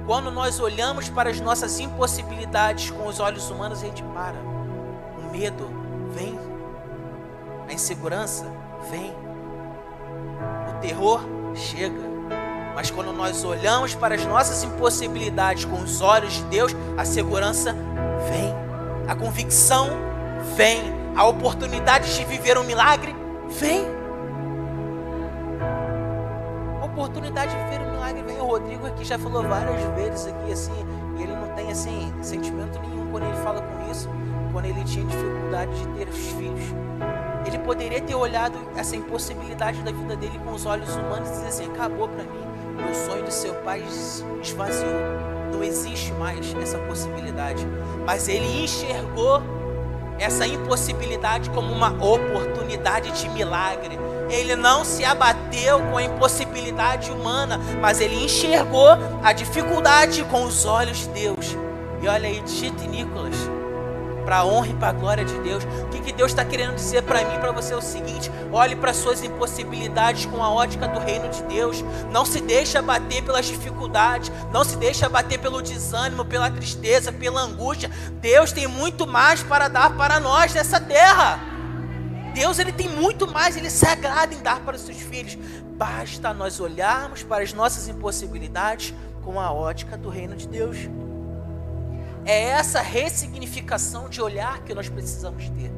[0.06, 4.38] Quando nós olhamos para as nossas impossibilidades com os olhos humanos, a gente para.
[5.18, 5.68] O medo
[6.12, 6.38] vem,
[7.68, 8.46] a insegurança
[8.90, 9.12] vem,
[10.70, 11.20] o terror
[11.54, 12.17] chega.
[12.78, 17.74] Mas quando nós olhamos para as nossas impossibilidades com os olhos de Deus, a segurança
[18.30, 18.54] vem,
[19.08, 19.88] a convicção
[20.54, 20.80] vem,
[21.16, 23.16] a oportunidade de viver um milagre
[23.48, 23.84] vem.
[26.84, 28.40] oportunidade de ver o milagre vem.
[28.40, 30.86] O Rodrigo aqui já falou várias vezes aqui assim,
[31.16, 34.08] e ele não tem assim sentimento nenhum quando ele fala com isso,
[34.52, 36.74] quando ele tinha dificuldade de ter os filhos.
[37.44, 41.48] Ele poderia ter olhado essa impossibilidade da vida dele com os olhos humanos e dizer
[41.48, 42.47] assim: acabou para mim,
[42.78, 43.82] meu sonho de ser pai
[44.42, 44.92] esvaziou,
[45.52, 47.66] não existe mais essa possibilidade.
[48.06, 49.42] Mas ele enxergou
[50.18, 53.98] essa impossibilidade como uma oportunidade de milagre.
[54.30, 58.88] Ele não se abateu com a impossibilidade humana, mas ele enxergou
[59.22, 61.56] a dificuldade com os olhos de Deus.
[62.02, 63.36] E olha aí, Tito e Nicolas,
[64.28, 65.64] para a honra e para a glória de Deus.
[65.64, 68.30] O que, que Deus está querendo dizer para mim e para você é o seguinte:
[68.52, 71.82] olhe para suas impossibilidades com a ótica do reino de Deus.
[72.12, 77.40] Não se deixe abater pelas dificuldades, não se deixe abater pelo desânimo, pela tristeza, pela
[77.40, 77.90] angústia.
[78.20, 81.40] Deus tem muito mais para dar para nós nessa terra.
[82.34, 85.38] Deus ele tem muito mais, ele se agrada em dar para os seus filhos.
[85.78, 88.92] Basta nós olharmos para as nossas impossibilidades
[89.24, 90.76] com a ótica do reino de Deus.
[92.28, 95.72] É essa ressignificação de olhar que nós precisamos ter.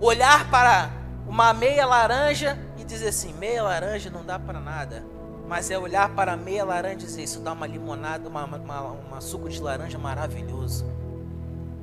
[0.00, 0.90] Olhar para
[1.28, 5.06] uma meia laranja e dizer assim: meia laranja não dá para nada.
[5.46, 8.80] Mas é olhar para a meia laranja e dizer: isso dá uma limonada, uma, uma,
[8.80, 10.84] uma suco de laranja maravilhoso.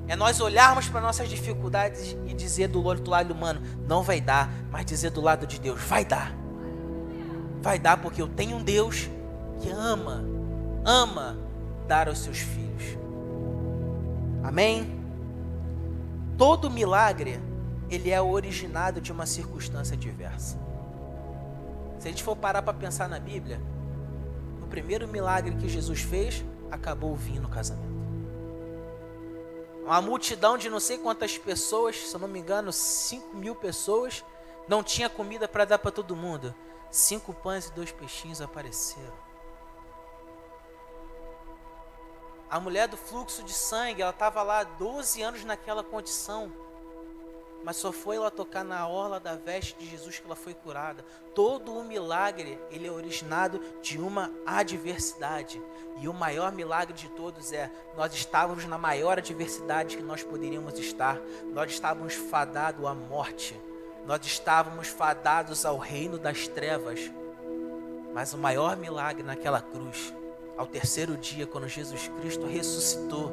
[0.05, 4.85] É nós olharmos para nossas dificuldades e dizer do lado humano: não vai dar, mas
[4.85, 6.33] dizer do lado de Deus: vai dar.
[7.61, 9.09] Vai dar porque eu tenho um Deus
[9.61, 10.25] que ama,
[10.83, 11.37] ama
[11.87, 12.66] dar aos seus filhos.
[14.43, 15.03] Amém?
[16.37, 17.39] Todo milagre,
[17.89, 20.57] ele é originado de uma circunstância diversa.
[21.99, 23.59] Se a gente for parar para pensar na Bíblia,
[24.61, 27.87] o primeiro milagre que Jesus fez, acabou o vinho no casamento.
[29.83, 34.23] Uma multidão de não sei quantas pessoas, se eu não me engano, 5 mil pessoas,
[34.67, 36.53] não tinha comida para dar para todo mundo.
[36.91, 39.26] Cinco pães e dois peixinhos apareceram.
[42.49, 46.49] A mulher do fluxo de sangue, ela estava lá 12 anos naquela condição.
[47.61, 51.03] Mas só foi ela tocar na orla da veste de Jesus que ela foi curada.
[51.35, 55.61] Todo o milagre, ele é originado de uma adversidade.
[55.99, 60.79] E o maior milagre de todos é: nós estávamos na maior adversidade que nós poderíamos
[60.79, 61.17] estar.
[61.51, 63.59] Nós estávamos fadados à morte.
[64.05, 67.11] Nós estávamos fadados ao reino das trevas.
[68.13, 70.13] Mas o maior milagre naquela cruz
[70.57, 73.31] ao terceiro dia, quando Jesus Cristo ressuscitou,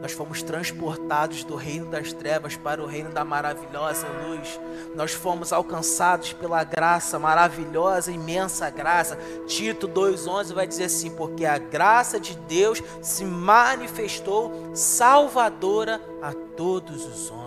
[0.00, 4.60] nós fomos transportados do reino das trevas para o reino da maravilhosa luz.
[4.94, 9.16] Nós fomos alcançados pela graça maravilhosa, imensa graça.
[9.46, 17.06] Tito 2:11 vai dizer assim: "Porque a graça de Deus se manifestou salvadora a todos
[17.06, 17.44] os homens."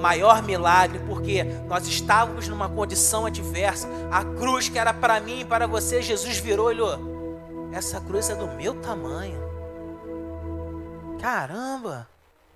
[0.00, 3.88] maior milagre, porque nós estávamos numa condição adversa.
[4.10, 7.13] A cruz que era para mim e para você, Jesus virou e olhou
[7.74, 9.42] essa cruz é do meu tamanho.
[11.20, 12.08] Caramba!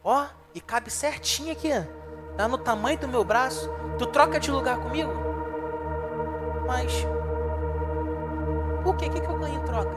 [0.05, 1.71] Ó, e cabe certinho aqui.
[2.37, 3.69] Tá no tamanho do meu braço.
[3.99, 5.13] Tu troca de lugar comigo?
[6.69, 7.05] Mas
[8.85, 9.97] por que que, que eu ganho em troca?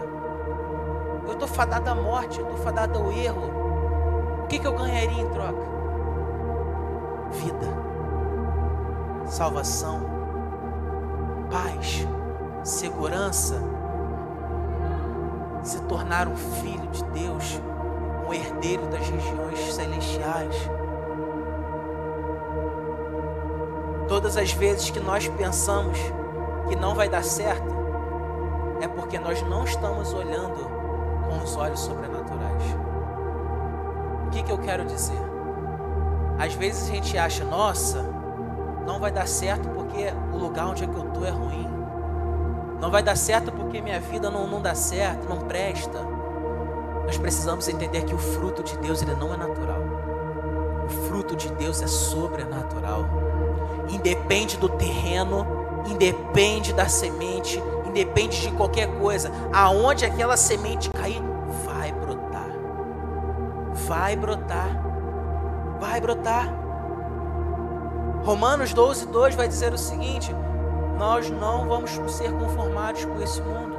[1.28, 4.44] Eu tô fadado à morte, eu tô fadado ao erro.
[4.44, 5.70] O que que eu ganharia em troca?
[7.30, 7.68] Vida,
[9.28, 10.02] salvação,
[11.52, 12.08] paz,
[12.64, 13.81] segurança
[15.64, 17.62] se tornar um filho de Deus,
[18.28, 20.56] um herdeiro das regiões celestiais.
[24.08, 25.98] Todas as vezes que nós pensamos
[26.68, 27.82] que não vai dar certo,
[28.82, 30.70] é porque nós não estamos olhando
[31.28, 32.64] com os olhos sobrenaturais.
[34.28, 35.22] O que, que eu quero dizer?
[36.38, 38.04] Às vezes a gente acha, nossa,
[38.86, 41.81] não vai dar certo porque o lugar onde é que eu estou é ruim.
[42.82, 46.02] Não vai dar certo porque minha vida não, não dá certo, não presta.
[47.06, 49.82] Nós precisamos entender que o fruto de Deus ele não é natural.
[50.84, 53.06] O fruto de Deus é sobrenatural.
[53.88, 55.46] Independe do terreno,
[55.86, 59.32] independe da semente, independe de qualquer coisa.
[59.54, 61.22] Aonde aquela semente cair,
[61.64, 62.50] vai brotar.
[63.88, 64.84] Vai brotar.
[65.80, 66.52] Vai brotar.
[68.24, 70.34] Romanos 12, 2 vai dizer o seguinte:
[70.98, 73.78] nós não vamos ser conformados com esse mundo,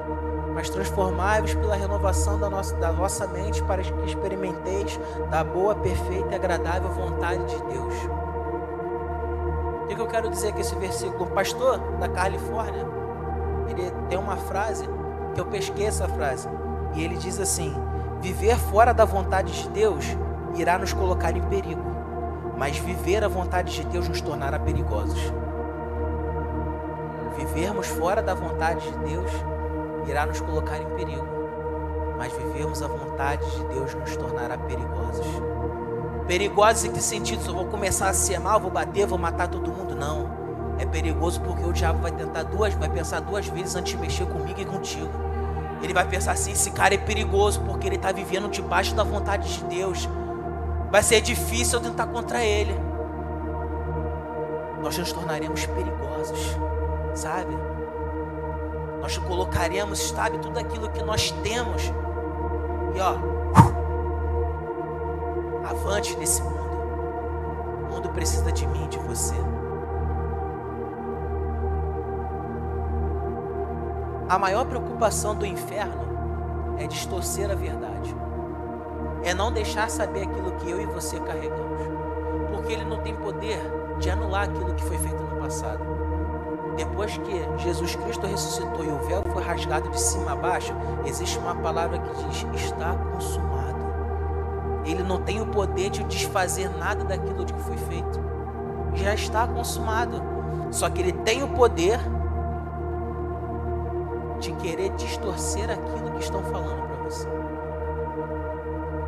[0.55, 4.99] mas transformai-vos pela renovação da, nossa, da vossa mente para que experimenteis
[5.31, 7.95] da boa, perfeita e agradável vontade de Deus.
[9.85, 11.25] O que eu quero dizer com esse versículo?
[11.25, 12.87] O pastor da Califórnia,
[13.69, 14.89] ele tem uma frase
[15.35, 16.49] que eu pesquei essa frase,
[16.95, 17.75] e ele diz assim:
[18.21, 20.05] viver fora da vontade de Deus
[20.55, 21.83] irá nos colocar em perigo,
[22.59, 25.33] mas viver a vontade de Deus nos tornará perigosos
[27.45, 29.31] vivermos fora da vontade de Deus
[30.07, 31.27] irá nos colocar em perigo,
[32.17, 35.27] mas vivermos a vontade de Deus nos tornará perigosos.
[36.27, 37.45] Perigosos em que sentido?
[37.47, 39.95] Eu vou começar a ser mal, vou bater, vou matar todo mundo?
[39.95, 40.31] Não.
[40.79, 44.27] É perigoso porque o diabo vai tentar duas, vai pensar duas vezes antes de mexer
[44.27, 45.11] comigo e contigo.
[45.83, 49.53] Ele vai pensar assim: esse cara é perigoso porque ele está vivendo debaixo da vontade
[49.53, 50.09] de Deus.
[50.91, 52.75] Vai ser difícil eu tentar contra ele.
[54.81, 56.57] Nós nos tornaremos perigosos,
[57.15, 57.57] sabe?
[59.01, 61.93] Nós colocaremos, sabe, tudo aquilo que nós temos.
[62.95, 63.17] E ó,
[65.69, 66.63] avante nesse mundo.
[67.85, 69.35] O mundo precisa de mim, de você.
[74.29, 78.17] A maior preocupação do inferno é distorcer a verdade.
[79.25, 81.83] É não deixar saber aquilo que eu e você carregamos.
[82.51, 83.61] Porque ele não tem poder
[83.99, 85.92] de anular aquilo que foi feito no passado.
[86.77, 91.39] Depois que Jesus Cristo ressuscitou e o véu foi rasgado de cima a baixo, existe
[91.39, 93.83] uma palavra que diz: está consumado.
[94.85, 98.21] Ele não tem o poder de desfazer nada daquilo que foi feito.
[98.95, 100.23] Já está consumado.
[100.71, 102.01] Só que ele tem o poder
[104.41, 107.29] de querer distorcer aquilo que estão falando para você.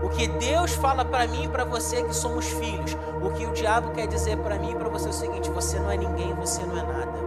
[0.03, 2.97] O que Deus fala para mim e para você é que somos filhos.
[3.23, 5.79] O que o diabo quer dizer para mim e para você é o seguinte: você
[5.79, 7.24] não é ninguém, você não é nada.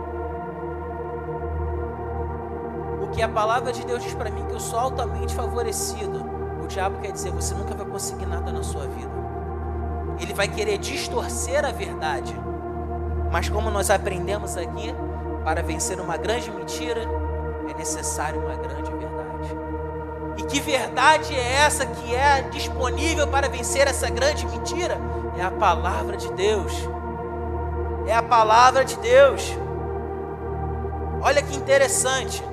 [3.18, 6.24] Que a palavra de Deus diz para mim que eu sou altamente favorecido.
[6.63, 9.09] O diabo quer dizer você nunca vai conseguir nada na sua vida.
[10.20, 12.39] Ele vai querer distorcer a verdade.
[13.32, 14.93] Mas como nós aprendemos aqui,
[15.43, 17.01] para vencer uma grande mentira,
[17.68, 19.57] é necessário uma grande verdade.
[20.38, 24.95] E que verdade é essa que é disponível para vencer essa grande mentira?
[25.36, 26.72] É a palavra de Deus.
[28.05, 29.57] É a palavra de Deus.
[31.24, 32.43] Olha que interessante.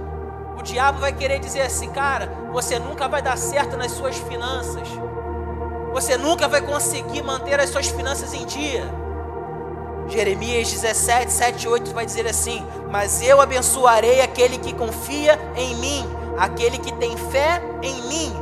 [0.64, 4.88] O diabo vai querer dizer assim, cara, você nunca vai dar certo nas suas finanças.
[5.92, 8.82] Você nunca vai conseguir manter as suas finanças em dia.
[10.08, 15.76] Jeremias 17, 7 e 8 vai dizer assim: Mas eu abençoarei aquele que confia em
[15.76, 16.08] mim,
[16.38, 18.34] aquele que tem fé em mim.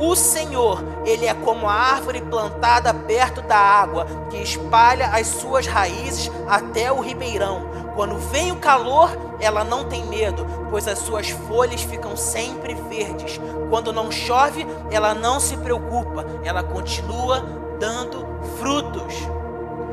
[0.00, 5.68] O Senhor, Ele é como a árvore plantada perto da água, que espalha as suas
[5.68, 7.87] raízes até o ribeirão.
[7.98, 13.40] Quando vem o calor, ela não tem medo, pois as suas folhas ficam sempre verdes.
[13.68, 17.40] Quando não chove, ela não se preocupa, ela continua
[17.80, 18.24] dando
[18.60, 19.14] frutos.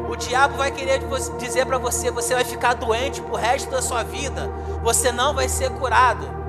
[0.08, 1.01] O diabo vai querer
[1.39, 4.51] dizer para você: você vai ficar doente pro resto da sua vida,
[4.84, 6.45] você não vai ser curado.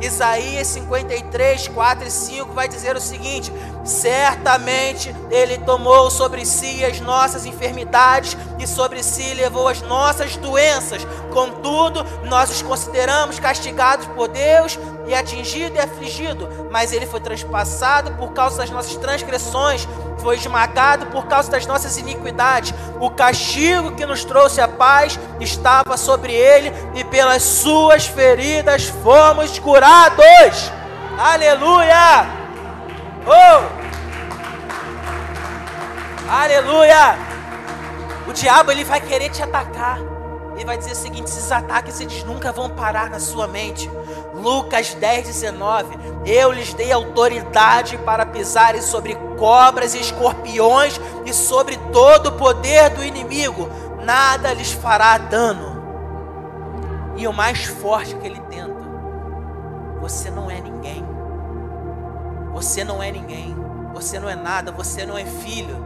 [0.00, 3.52] Isaías 53, 4 e 5 vai dizer o seguinte:
[3.84, 11.06] Certamente Ele tomou sobre si as nossas enfermidades e sobre si levou as nossas doenças.
[11.32, 14.78] Contudo, nós os consideramos castigados por Deus
[15.10, 19.88] e atingido e afligido, mas Ele foi transpassado por causa das nossas transgressões,
[20.18, 22.72] foi esmagado por causa das nossas iniquidades.
[23.00, 29.58] O castigo que nos trouxe a paz estava sobre Ele e pelas Suas feridas fomos
[29.58, 30.70] curados.
[31.18, 32.26] Aleluia!
[33.26, 33.80] Oh!
[36.30, 37.18] Aleluia!
[38.28, 40.09] O diabo ele vai querer te atacar.
[40.60, 43.90] Ele vai dizer o seguinte: esses ataques eles nunca vão parar na sua mente.
[44.34, 45.98] Lucas 10, 19.
[46.26, 52.90] Eu lhes dei autoridade para pisarem sobre cobras e escorpiões e sobre todo o poder
[52.90, 53.70] do inimigo.
[54.04, 55.80] Nada lhes fará dano.
[57.16, 58.84] E o mais forte que ele tenta:
[59.98, 61.02] você não é ninguém.
[62.52, 63.56] Você não é ninguém.
[63.94, 64.70] Você não é nada.
[64.72, 65.82] Você não é filho.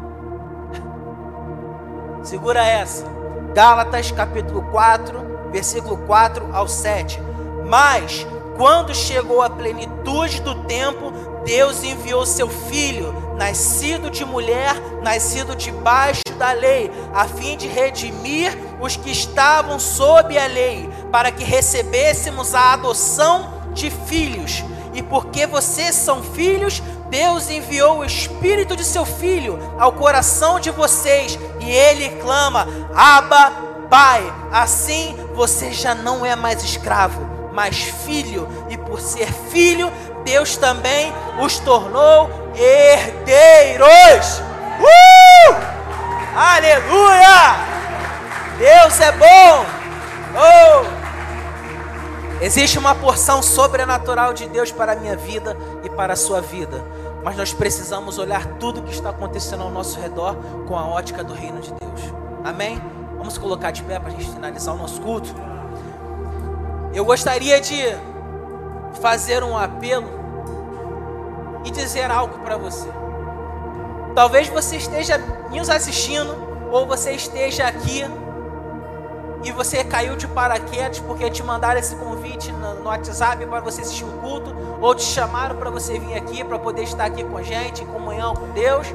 [2.25, 3.24] Segura essa.
[3.55, 7.23] Gálatas capítulo 4, versículo 4 ao 7.
[7.65, 8.27] Mas,
[8.57, 11.13] quando chegou a plenitude do tempo,
[11.45, 14.75] Deus enviou seu filho, nascido de mulher,
[15.05, 21.31] nascido debaixo da lei, a fim de redimir os que estavam sob a lei, para
[21.31, 24.65] que recebêssemos a adoção de filhos.
[24.95, 26.81] E porque vocês são filhos,
[27.11, 33.53] Deus enviou o Espírito de seu Filho ao coração de vocês e ele clama: Abba,
[33.91, 34.33] Pai.
[34.53, 39.93] Assim você já não é mais escravo, mas filho, e por ser filho,
[40.25, 44.41] Deus também os tornou herdeiros.
[44.81, 45.55] Uh!
[46.37, 47.57] Aleluia!
[48.59, 49.67] Deus é bom.
[50.37, 50.84] Oh!
[52.45, 56.85] Existe uma porção sobrenatural de Deus para a minha vida e para a sua vida.
[57.25, 60.37] Mas nós precisamos olhar tudo que está acontecendo ao nosso redor
[60.69, 62.03] com a ótica do reino de Deus.
[62.45, 62.79] Amém?
[63.17, 65.35] Vamos colocar de pé para a gente finalizar o nosso culto.
[66.93, 67.83] Eu gostaria de
[69.01, 70.11] fazer um apelo
[71.65, 72.91] e dizer algo para você.
[74.15, 75.17] Talvez você esteja
[75.51, 76.37] nos assistindo
[76.71, 78.05] ou você esteja aqui
[79.45, 84.05] e você caiu de paraquedas porque te mandaram esse convite no, WhatsApp para você assistir
[84.05, 87.43] o culto ou te chamaram para você vir aqui para poder estar aqui com a
[87.43, 88.87] gente em comunhão com Deus.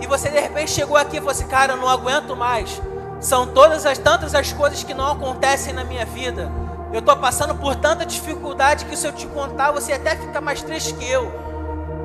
[0.00, 2.80] E você de repente chegou aqui e falou assim: "Cara, eu não aguento mais.
[3.18, 6.52] São todas as tantas as coisas que não acontecem na minha vida.
[6.92, 10.60] Eu estou passando por tanta dificuldade que se eu te contar, você até fica mais
[10.60, 11.32] triste que eu.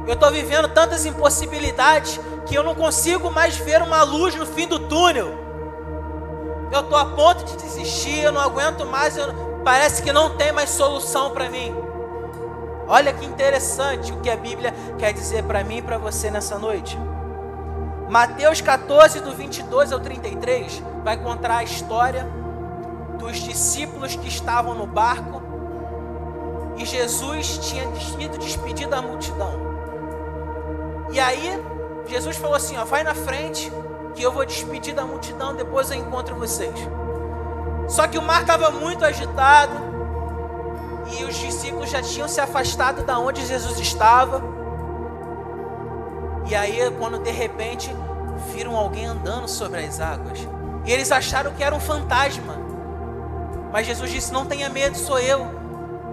[0.08, 4.66] Eu estou vivendo tantas impossibilidades que eu não consigo mais ver uma luz no fim
[4.66, 5.47] do túnel.
[6.72, 10.52] Eu estou a ponto de desistir, eu não aguento mais, eu, parece que não tem
[10.52, 11.76] mais solução para mim.
[12.88, 16.58] Olha que interessante o que a Bíblia quer dizer para mim e para você nessa
[16.58, 16.98] noite.
[18.10, 22.26] Mateus 14, do 22 ao 33, vai contar a história
[23.18, 25.42] dos discípulos que estavam no barco
[26.78, 29.68] e Jesus tinha sido despedido da multidão.
[31.12, 31.62] E aí,
[32.08, 33.72] Jesus falou assim: ó, vai na frente,
[34.18, 36.74] que eu vou despedir da multidão, depois eu encontro vocês.
[37.88, 39.76] Só que o mar estava muito agitado
[41.16, 44.42] e os discípulos já tinham se afastado da onde Jesus estava.
[46.50, 47.96] E aí, quando de repente
[48.52, 50.40] viram alguém andando sobre as águas,
[50.84, 52.56] e eles acharam que era um fantasma.
[53.72, 55.48] Mas Jesus disse: Não tenha medo, sou eu.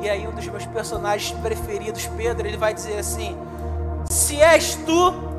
[0.03, 3.35] E aí, um dos meus personagens preferidos, Pedro, ele vai dizer assim:
[4.05, 5.34] Se és tu,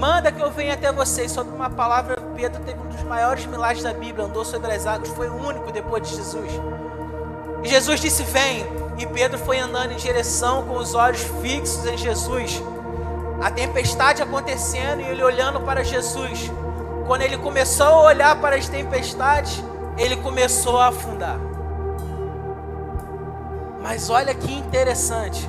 [0.00, 1.26] manda que eu venha até você.
[1.26, 4.86] E sobre uma palavra, Pedro teve um dos maiores milagres da Bíblia, andou sobre as
[4.86, 6.50] águas, foi o único depois de Jesus.
[7.62, 8.66] E Jesus disse: Vem.
[8.96, 12.62] E Pedro foi andando em direção com os olhos fixos em Jesus.
[13.40, 16.50] A tempestade acontecendo e ele olhando para Jesus.
[17.06, 19.64] Quando ele começou a olhar para as tempestades,
[19.96, 21.38] ele começou a afundar.
[23.82, 25.48] Mas olha que interessante.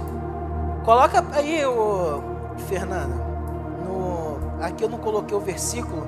[0.85, 2.23] Coloca aí o
[2.69, 3.20] Fernanda.
[4.61, 6.07] Aqui eu não coloquei o versículo,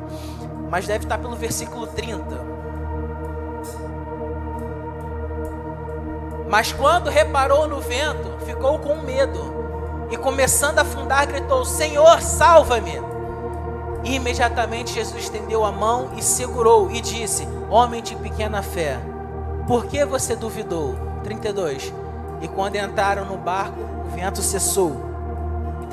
[0.70, 2.54] mas deve estar pelo versículo 30.
[6.50, 9.40] Mas quando reparou no vento, ficou com medo
[10.12, 13.02] e começando a afundar, gritou: Senhor, salva-me!
[14.04, 19.00] E imediatamente Jesus estendeu a mão e segurou e disse: Homem de pequena fé,
[19.66, 20.96] por que você duvidou?
[21.24, 21.92] 32.
[22.42, 25.13] E quando entraram no barco, o vento cessou.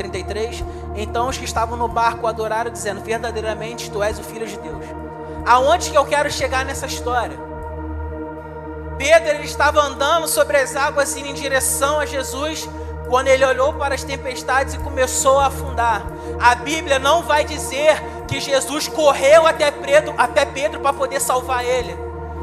[0.00, 0.64] E 33.
[0.96, 4.84] Então os que estavam no barco adoraram, dizendo: Verdadeiramente tu és o Filho de Deus.
[5.46, 7.38] Aonde que eu quero chegar nessa história?
[8.96, 12.68] Pedro ele estava andando sobre as águas indo em direção a Jesus
[13.08, 16.02] quando ele olhou para as tempestades e começou a afundar.
[16.38, 21.64] A Bíblia não vai dizer que Jesus correu até Pedro, até Pedro para poder salvar
[21.64, 21.96] ele.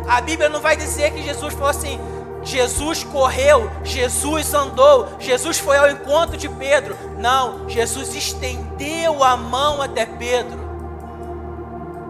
[0.08, 2.00] A Bíblia não vai dizer que Jesus falou assim:
[2.44, 6.98] Jesus correu, Jesus andou, Jesus foi ao encontro de Pedro.
[7.18, 10.68] Não, Jesus estendeu a mão até Pedro.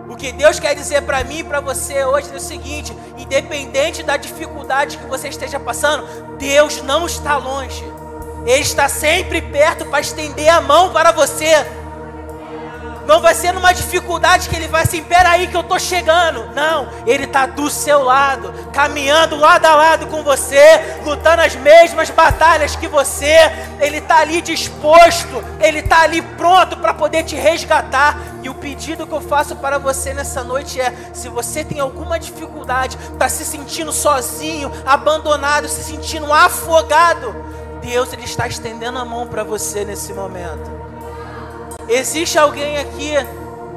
[0.10, 4.04] O que Deus quer dizer para mim e para você hoje é o seguinte: independente
[4.04, 6.06] da dificuldade que você esteja passando,
[6.38, 7.84] Deus não está longe.
[8.46, 11.66] Ele está sempre perto para estender a mão para você.
[13.08, 16.54] Não vai ser numa dificuldade que ele vai assim, peraí que eu estou chegando.
[16.54, 20.60] Não, ele está do seu lado, caminhando lado a lado com você,
[21.06, 23.38] lutando as mesmas batalhas que você.
[23.80, 28.20] Ele está ali disposto, ele está ali pronto para poder te resgatar.
[28.44, 32.20] E o pedido que eu faço para você nessa noite é: se você tem alguma
[32.20, 37.34] dificuldade, está se sentindo sozinho, abandonado, se sentindo afogado,
[37.82, 40.87] Deus ele está estendendo a mão para você nesse momento.
[41.90, 43.14] Existe alguém aqui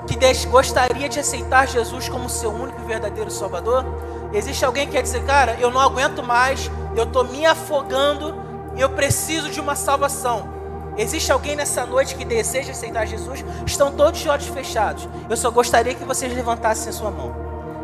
[0.07, 3.85] que gostaria de aceitar Jesus como seu único e verdadeiro Salvador?
[4.33, 8.35] Existe alguém que quer dizer, cara, eu não aguento mais, eu estou me afogando
[8.77, 10.49] e eu preciso de uma salvação.
[10.97, 13.45] Existe alguém nessa noite que deseja aceitar Jesus?
[13.65, 15.09] Estão todos de olhos fechados.
[15.29, 17.35] Eu só gostaria que vocês levantassem a sua mão.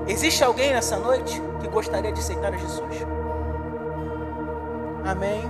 [0.08, 3.06] Existe alguém nessa noite que gostaria de aceitar Jesus?
[5.04, 5.42] Amém.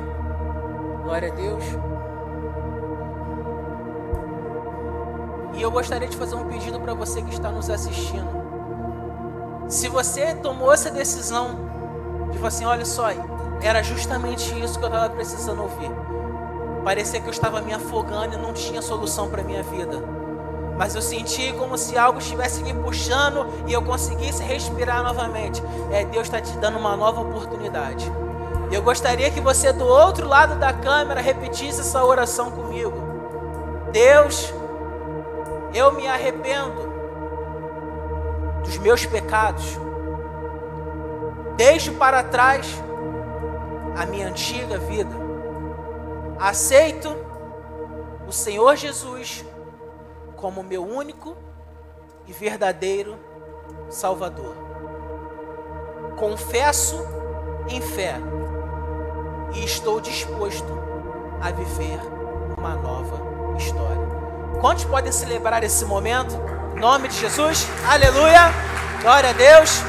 [1.02, 1.64] Glória a Deus.
[5.56, 8.28] E eu gostaria de fazer um pedido para você que está nos assistindo.
[9.68, 11.58] Se você tomou essa decisão
[12.30, 13.06] de falar assim, olha só,
[13.62, 15.90] era justamente isso que eu estava precisando ouvir.
[16.84, 20.04] Parecia que eu estava me afogando e não tinha solução para minha vida.
[20.76, 25.62] Mas eu senti como se algo estivesse me puxando e eu conseguisse respirar novamente.
[25.90, 28.12] É, Deus está te dando uma nova oportunidade.
[28.70, 32.92] Eu gostaria que você do outro lado da câmera repetisse essa oração comigo.
[33.90, 34.52] Deus,
[35.76, 36.90] eu me arrependo
[38.64, 39.76] dos meus pecados.
[41.56, 42.66] Deixo para trás
[43.94, 45.14] a minha antiga vida.
[46.40, 47.14] Aceito
[48.26, 49.44] o Senhor Jesus
[50.36, 51.36] como meu único
[52.26, 53.16] e verdadeiro
[53.90, 54.56] Salvador.
[56.16, 56.96] Confesso
[57.68, 58.16] em fé
[59.54, 60.72] e estou disposto
[61.40, 62.00] a viver
[62.56, 64.15] uma nova história.
[64.60, 66.34] Quantos podem celebrar esse momento?
[66.74, 68.52] Em nome de Jesus, aleluia,
[69.02, 69.82] glória a Deus.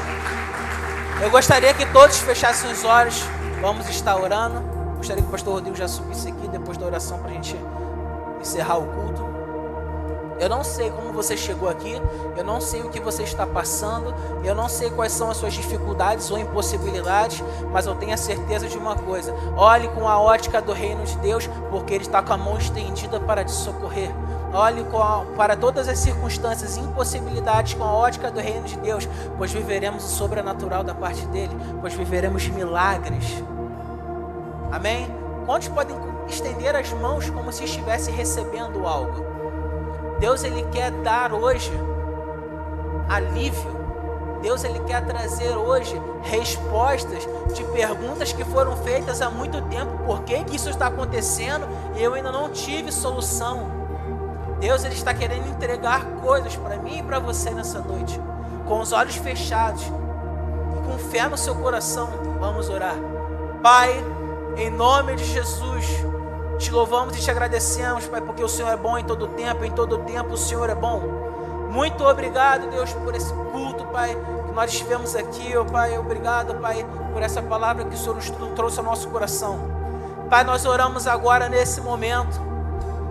[1.22, 3.24] Eu gostaria que todos fechassem os olhos,
[3.60, 4.60] vamos estar orando.
[4.96, 7.56] Gostaria que o pastor Rodrigo já subisse aqui depois da oração para a gente
[8.40, 9.27] encerrar o culto.
[10.40, 12.00] Eu não sei como você chegou aqui,
[12.36, 14.14] eu não sei o que você está passando,
[14.44, 18.68] eu não sei quais são as suas dificuldades ou impossibilidades, mas eu tenho a certeza
[18.68, 22.32] de uma coisa: olhe com a ótica do reino de Deus, porque Ele está com
[22.32, 24.10] a mão estendida para te socorrer.
[24.52, 29.06] Olhe a, para todas as circunstâncias e impossibilidades com a ótica do reino de Deus,
[29.36, 33.42] pois viveremos o sobrenatural da parte dele, pois viveremos milagres.
[34.70, 35.14] Amém?
[35.44, 39.37] Quantos podem estender as mãos como se estivesse recebendo algo?
[40.18, 41.72] Deus ele quer dar hoje
[43.08, 43.78] alívio.
[44.42, 49.98] Deus ele quer trazer hoje respostas de perguntas que foram feitas há muito tempo.
[50.04, 51.66] Por que, que isso está acontecendo?
[51.96, 53.78] E eu ainda não tive solução.
[54.60, 58.20] Deus ele está querendo entregar coisas para mim e para você nessa noite,
[58.66, 62.08] com os olhos fechados e com fé no seu coração.
[62.38, 62.96] Vamos orar.
[63.62, 63.92] Pai,
[64.56, 65.86] em nome de Jesus,
[66.58, 69.70] te louvamos e te agradecemos, Pai, porque o Senhor é bom em todo tempo, em
[69.70, 71.00] todo tempo o Senhor é bom.
[71.70, 75.96] Muito obrigado, Deus, por esse culto, Pai, que nós estivemos aqui, oh, Pai.
[75.96, 79.58] Obrigado, Pai, por essa palavra que o Senhor nos trouxe ao nosso coração.
[80.28, 82.40] Pai, nós oramos agora nesse momento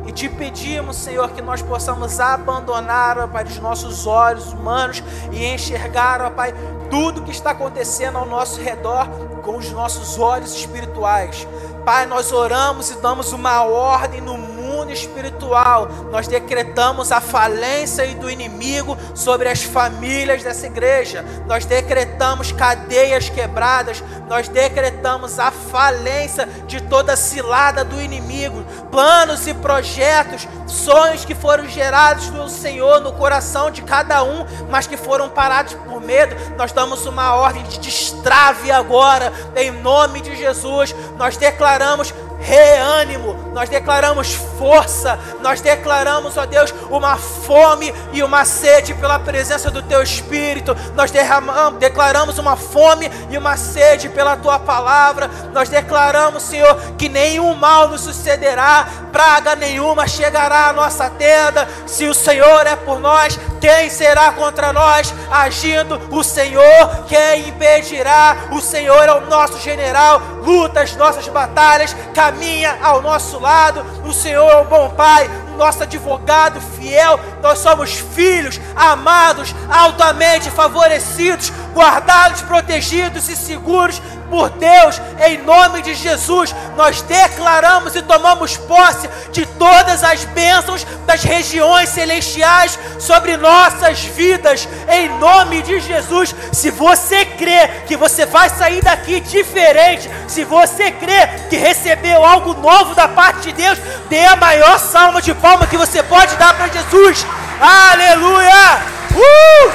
[0.05, 5.45] e te pedimos, Senhor, que nós possamos abandonar, ó Pai, os nossos olhos humanos e
[5.45, 6.53] enxergar, ó Pai,
[6.89, 9.07] tudo que está acontecendo ao nosso redor
[9.43, 11.47] com os nossos olhos espirituais.
[11.87, 14.46] Pai, nós oramos e damos uma ordem no mundo
[14.91, 15.87] espiritual.
[16.11, 21.23] Nós decretamos a falência do inimigo sobre as famílias dessa igreja.
[21.45, 24.03] Nós decretamos cadeias quebradas.
[24.27, 28.63] Nós decretamos a falência de toda cilada do inimigo.
[28.91, 34.87] Planos e projetos, sonhos que foram gerados do Senhor no coração de cada um, mas
[34.87, 36.35] que foram parados por medo.
[36.57, 40.95] Nós damos uma ordem de destrave agora, em nome de Jesus.
[41.17, 48.93] Nós declaramos reânimo, nós declaramos força, nós declaramos, ó Deus, uma fome e uma sede
[48.93, 54.59] pela presença do Teu Espírito, nós derramamos, declaramos uma fome e uma sede pela Tua
[54.59, 61.67] palavra, nós declaramos, Senhor, que nenhum mal nos sucederá, praga nenhuma chegará à nossa tenda,
[61.85, 65.13] se o Senhor é por nós, quem será contra nós?
[65.31, 68.49] Agindo o Senhor, quem impedirá?
[68.51, 71.95] O Senhor é o nosso general, luta as nossas batalhas,
[72.27, 73.85] caminha ao nosso lado.
[74.05, 77.19] O Senhor é o bom Pai, nosso advogado fiel.
[77.41, 85.93] Nós somos filhos, amados, altamente favorecidos, guardados, protegidos e seguros por Deus, em nome de
[85.93, 94.01] Jesus, nós declaramos e tomamos posse de todas as bênçãos das regiões celestiais sobre nossas
[94.01, 96.35] vidas, em nome de Jesus.
[96.51, 102.53] Se você crê que você vai sair daqui diferente, se você crê que recebeu algo
[102.55, 103.79] novo da parte de Deus,
[104.09, 107.25] dê a maior salva de palma que você pode dar para Jesus.
[107.61, 108.81] Aleluia!
[109.15, 109.71] Uh!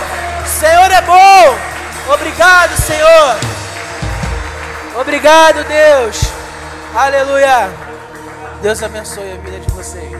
[0.46, 1.58] Senhor é bom.
[2.12, 3.36] Obrigado, Senhor.
[5.00, 6.20] Obrigado, Deus.
[6.94, 7.70] Aleluia.
[8.60, 10.12] Deus abençoe a vida de vocês.